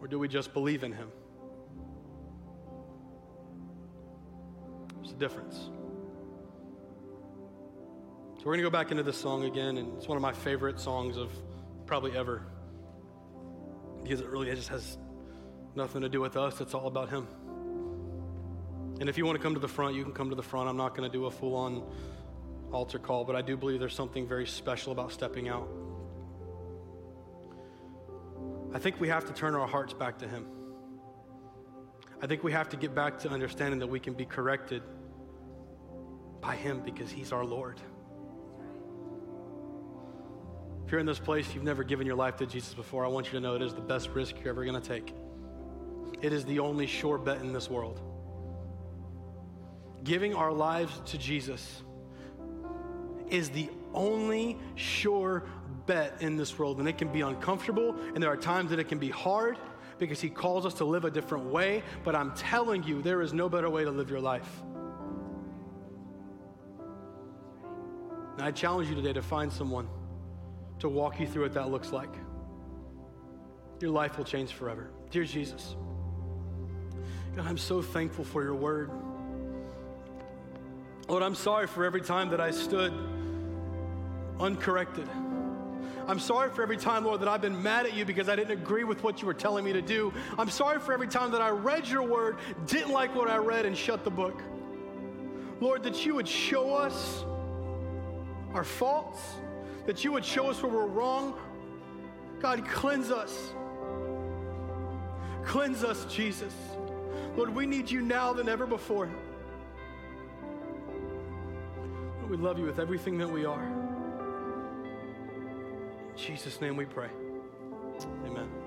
Or 0.00 0.06
do 0.06 0.18
we 0.18 0.28
just 0.28 0.52
believe 0.52 0.84
in 0.84 0.92
him? 0.92 1.10
There's 4.96 5.12
a 5.12 5.16
difference. 5.16 5.56
So 8.38 8.44
we're 8.44 8.52
going 8.52 8.58
to 8.58 8.64
go 8.64 8.70
back 8.70 8.90
into 8.90 9.02
this 9.02 9.16
song 9.16 9.44
again, 9.44 9.78
and 9.78 9.96
it's 9.96 10.08
one 10.08 10.16
of 10.16 10.22
my 10.22 10.32
favorite 10.32 10.78
songs 10.78 11.16
of 11.16 11.30
probably 11.86 12.16
ever 12.16 12.42
because 14.02 14.20
it 14.20 14.28
really 14.28 14.54
just 14.54 14.68
has 14.68 14.98
nothing 15.74 16.02
to 16.02 16.08
do 16.08 16.20
with 16.20 16.36
us. 16.36 16.60
It's 16.60 16.74
all 16.74 16.86
about 16.86 17.10
Him. 17.10 17.26
And 19.00 19.08
if 19.08 19.18
you 19.18 19.24
want 19.26 19.36
to 19.36 19.42
come 19.42 19.54
to 19.54 19.60
the 19.60 19.68
front, 19.68 19.96
you 19.96 20.04
can 20.04 20.12
come 20.12 20.30
to 20.30 20.36
the 20.36 20.42
front. 20.42 20.68
I'm 20.68 20.76
not 20.76 20.94
going 20.94 21.10
to 21.10 21.12
do 21.12 21.26
a 21.26 21.30
full 21.30 21.56
on 21.56 21.82
altar 22.70 22.98
call, 22.98 23.24
but 23.24 23.34
I 23.34 23.42
do 23.42 23.56
believe 23.56 23.80
there's 23.80 23.94
something 23.94 24.26
very 24.26 24.46
special 24.46 24.92
about 24.92 25.12
stepping 25.12 25.48
out. 25.48 25.68
I 28.72 28.78
think 28.78 29.00
we 29.00 29.08
have 29.08 29.24
to 29.26 29.32
turn 29.32 29.54
our 29.54 29.66
hearts 29.66 29.94
back 29.94 30.18
to 30.18 30.28
Him. 30.28 30.46
I 32.22 32.26
think 32.26 32.44
we 32.44 32.52
have 32.52 32.68
to 32.70 32.76
get 32.76 32.94
back 32.94 33.18
to 33.20 33.30
understanding 33.30 33.80
that 33.80 33.88
we 33.88 34.00
can 34.00 34.14
be 34.14 34.24
corrected 34.24 34.82
by 36.40 36.56
Him 36.56 36.82
because 36.84 37.10
He's 37.10 37.32
our 37.32 37.44
Lord. 37.44 37.80
You're 40.94 41.00
in 41.00 41.06
this 41.06 41.18
place, 41.18 41.52
you've 41.52 41.64
never 41.64 41.82
given 41.82 42.06
your 42.06 42.14
life 42.14 42.36
to 42.36 42.46
Jesus 42.46 42.72
before, 42.72 43.04
I 43.04 43.08
want 43.08 43.26
you 43.26 43.32
to 43.32 43.40
know 43.40 43.56
it 43.56 43.62
is 43.62 43.74
the 43.74 43.80
best 43.80 44.10
risk 44.10 44.36
you're 44.38 44.50
ever 44.50 44.64
going 44.64 44.80
to 44.80 44.88
take. 44.88 45.12
It 46.22 46.32
is 46.32 46.44
the 46.44 46.60
only 46.60 46.86
sure 46.86 47.18
bet 47.18 47.40
in 47.40 47.52
this 47.52 47.68
world. 47.68 48.00
Giving 50.04 50.36
our 50.36 50.52
lives 50.52 51.02
to 51.06 51.18
Jesus 51.18 51.82
is 53.28 53.50
the 53.50 53.70
only 53.92 54.56
sure 54.76 55.42
bet 55.86 56.14
in 56.20 56.36
this 56.36 56.56
world. 56.56 56.78
And 56.78 56.88
it 56.88 56.96
can 56.96 57.08
be 57.08 57.22
uncomfortable, 57.22 57.96
and 58.14 58.22
there 58.22 58.30
are 58.30 58.36
times 58.36 58.70
that 58.70 58.78
it 58.78 58.86
can 58.86 59.00
be 59.00 59.10
hard 59.10 59.58
because 59.98 60.20
He 60.20 60.30
calls 60.30 60.64
us 60.64 60.74
to 60.74 60.84
live 60.84 61.04
a 61.04 61.10
different 61.10 61.46
way. 61.46 61.82
But 62.04 62.14
I'm 62.14 62.32
telling 62.36 62.84
you, 62.84 63.02
there 63.02 63.20
is 63.20 63.32
no 63.32 63.48
better 63.48 63.68
way 63.68 63.82
to 63.82 63.90
live 63.90 64.10
your 64.10 64.20
life. 64.20 64.62
And 68.34 68.42
I 68.42 68.52
challenge 68.52 68.88
you 68.88 68.94
today 68.94 69.12
to 69.12 69.22
find 69.22 69.52
someone 69.52 69.88
to 70.84 70.90
walk 70.90 71.18
you 71.18 71.26
through 71.26 71.44
what 71.44 71.54
that 71.54 71.70
looks 71.70 71.92
like. 71.92 72.14
Your 73.80 73.90
life 73.90 74.18
will 74.18 74.24
change 74.26 74.52
forever. 74.52 74.90
Dear 75.10 75.24
Jesus, 75.24 75.76
God, 77.34 77.46
I'm 77.46 77.56
so 77.56 77.80
thankful 77.80 78.22
for 78.22 78.42
your 78.42 78.54
word. 78.54 78.90
Lord, 81.08 81.22
I'm 81.22 81.34
sorry 81.34 81.66
for 81.68 81.86
every 81.86 82.02
time 82.02 82.28
that 82.30 82.40
I 82.40 82.50
stood 82.50 82.92
uncorrected. 84.38 85.08
I'm 86.06 86.18
sorry 86.18 86.50
for 86.50 86.62
every 86.62 86.76
time, 86.76 87.06
Lord, 87.06 87.22
that 87.22 87.28
I've 87.28 87.40
been 87.40 87.62
mad 87.62 87.86
at 87.86 87.94
you 87.94 88.04
because 88.04 88.28
I 88.28 88.36
didn't 88.36 88.52
agree 88.52 88.84
with 88.84 89.02
what 89.02 89.22
you 89.22 89.26
were 89.26 89.32
telling 89.32 89.64
me 89.64 89.72
to 89.72 89.80
do. 89.80 90.12
I'm 90.36 90.50
sorry 90.50 90.78
for 90.80 90.92
every 90.92 91.08
time 91.08 91.30
that 91.30 91.40
I 91.40 91.48
read 91.48 91.88
your 91.88 92.02
word, 92.02 92.36
didn't 92.66 92.92
like 92.92 93.14
what 93.14 93.30
I 93.30 93.38
read, 93.38 93.64
and 93.64 93.74
shut 93.74 94.04
the 94.04 94.10
book. 94.10 94.42
Lord, 95.62 95.82
that 95.84 96.04
you 96.04 96.14
would 96.14 96.28
show 96.28 96.74
us 96.74 97.24
our 98.52 98.64
faults, 98.64 99.18
that 99.86 100.04
you 100.04 100.12
would 100.12 100.24
show 100.24 100.48
us 100.50 100.62
where 100.62 100.72
we're 100.72 100.86
wrong. 100.86 101.34
God, 102.40 102.66
cleanse 102.66 103.10
us. 103.10 103.52
Cleanse 105.44 105.84
us, 105.84 106.06
Jesus. 106.06 106.54
Lord, 107.36 107.54
we 107.54 107.66
need 107.66 107.90
you 107.90 108.00
now 108.00 108.32
than 108.32 108.48
ever 108.48 108.66
before. 108.66 109.10
Lord, 112.18 112.30
we 112.30 112.36
love 112.36 112.58
you 112.58 112.64
with 112.64 112.78
everything 112.78 113.18
that 113.18 113.30
we 113.30 113.44
are. 113.44 113.62
In 116.10 116.16
Jesus' 116.16 116.60
name 116.60 116.76
we 116.76 116.86
pray. 116.86 117.08
Amen. 118.24 118.63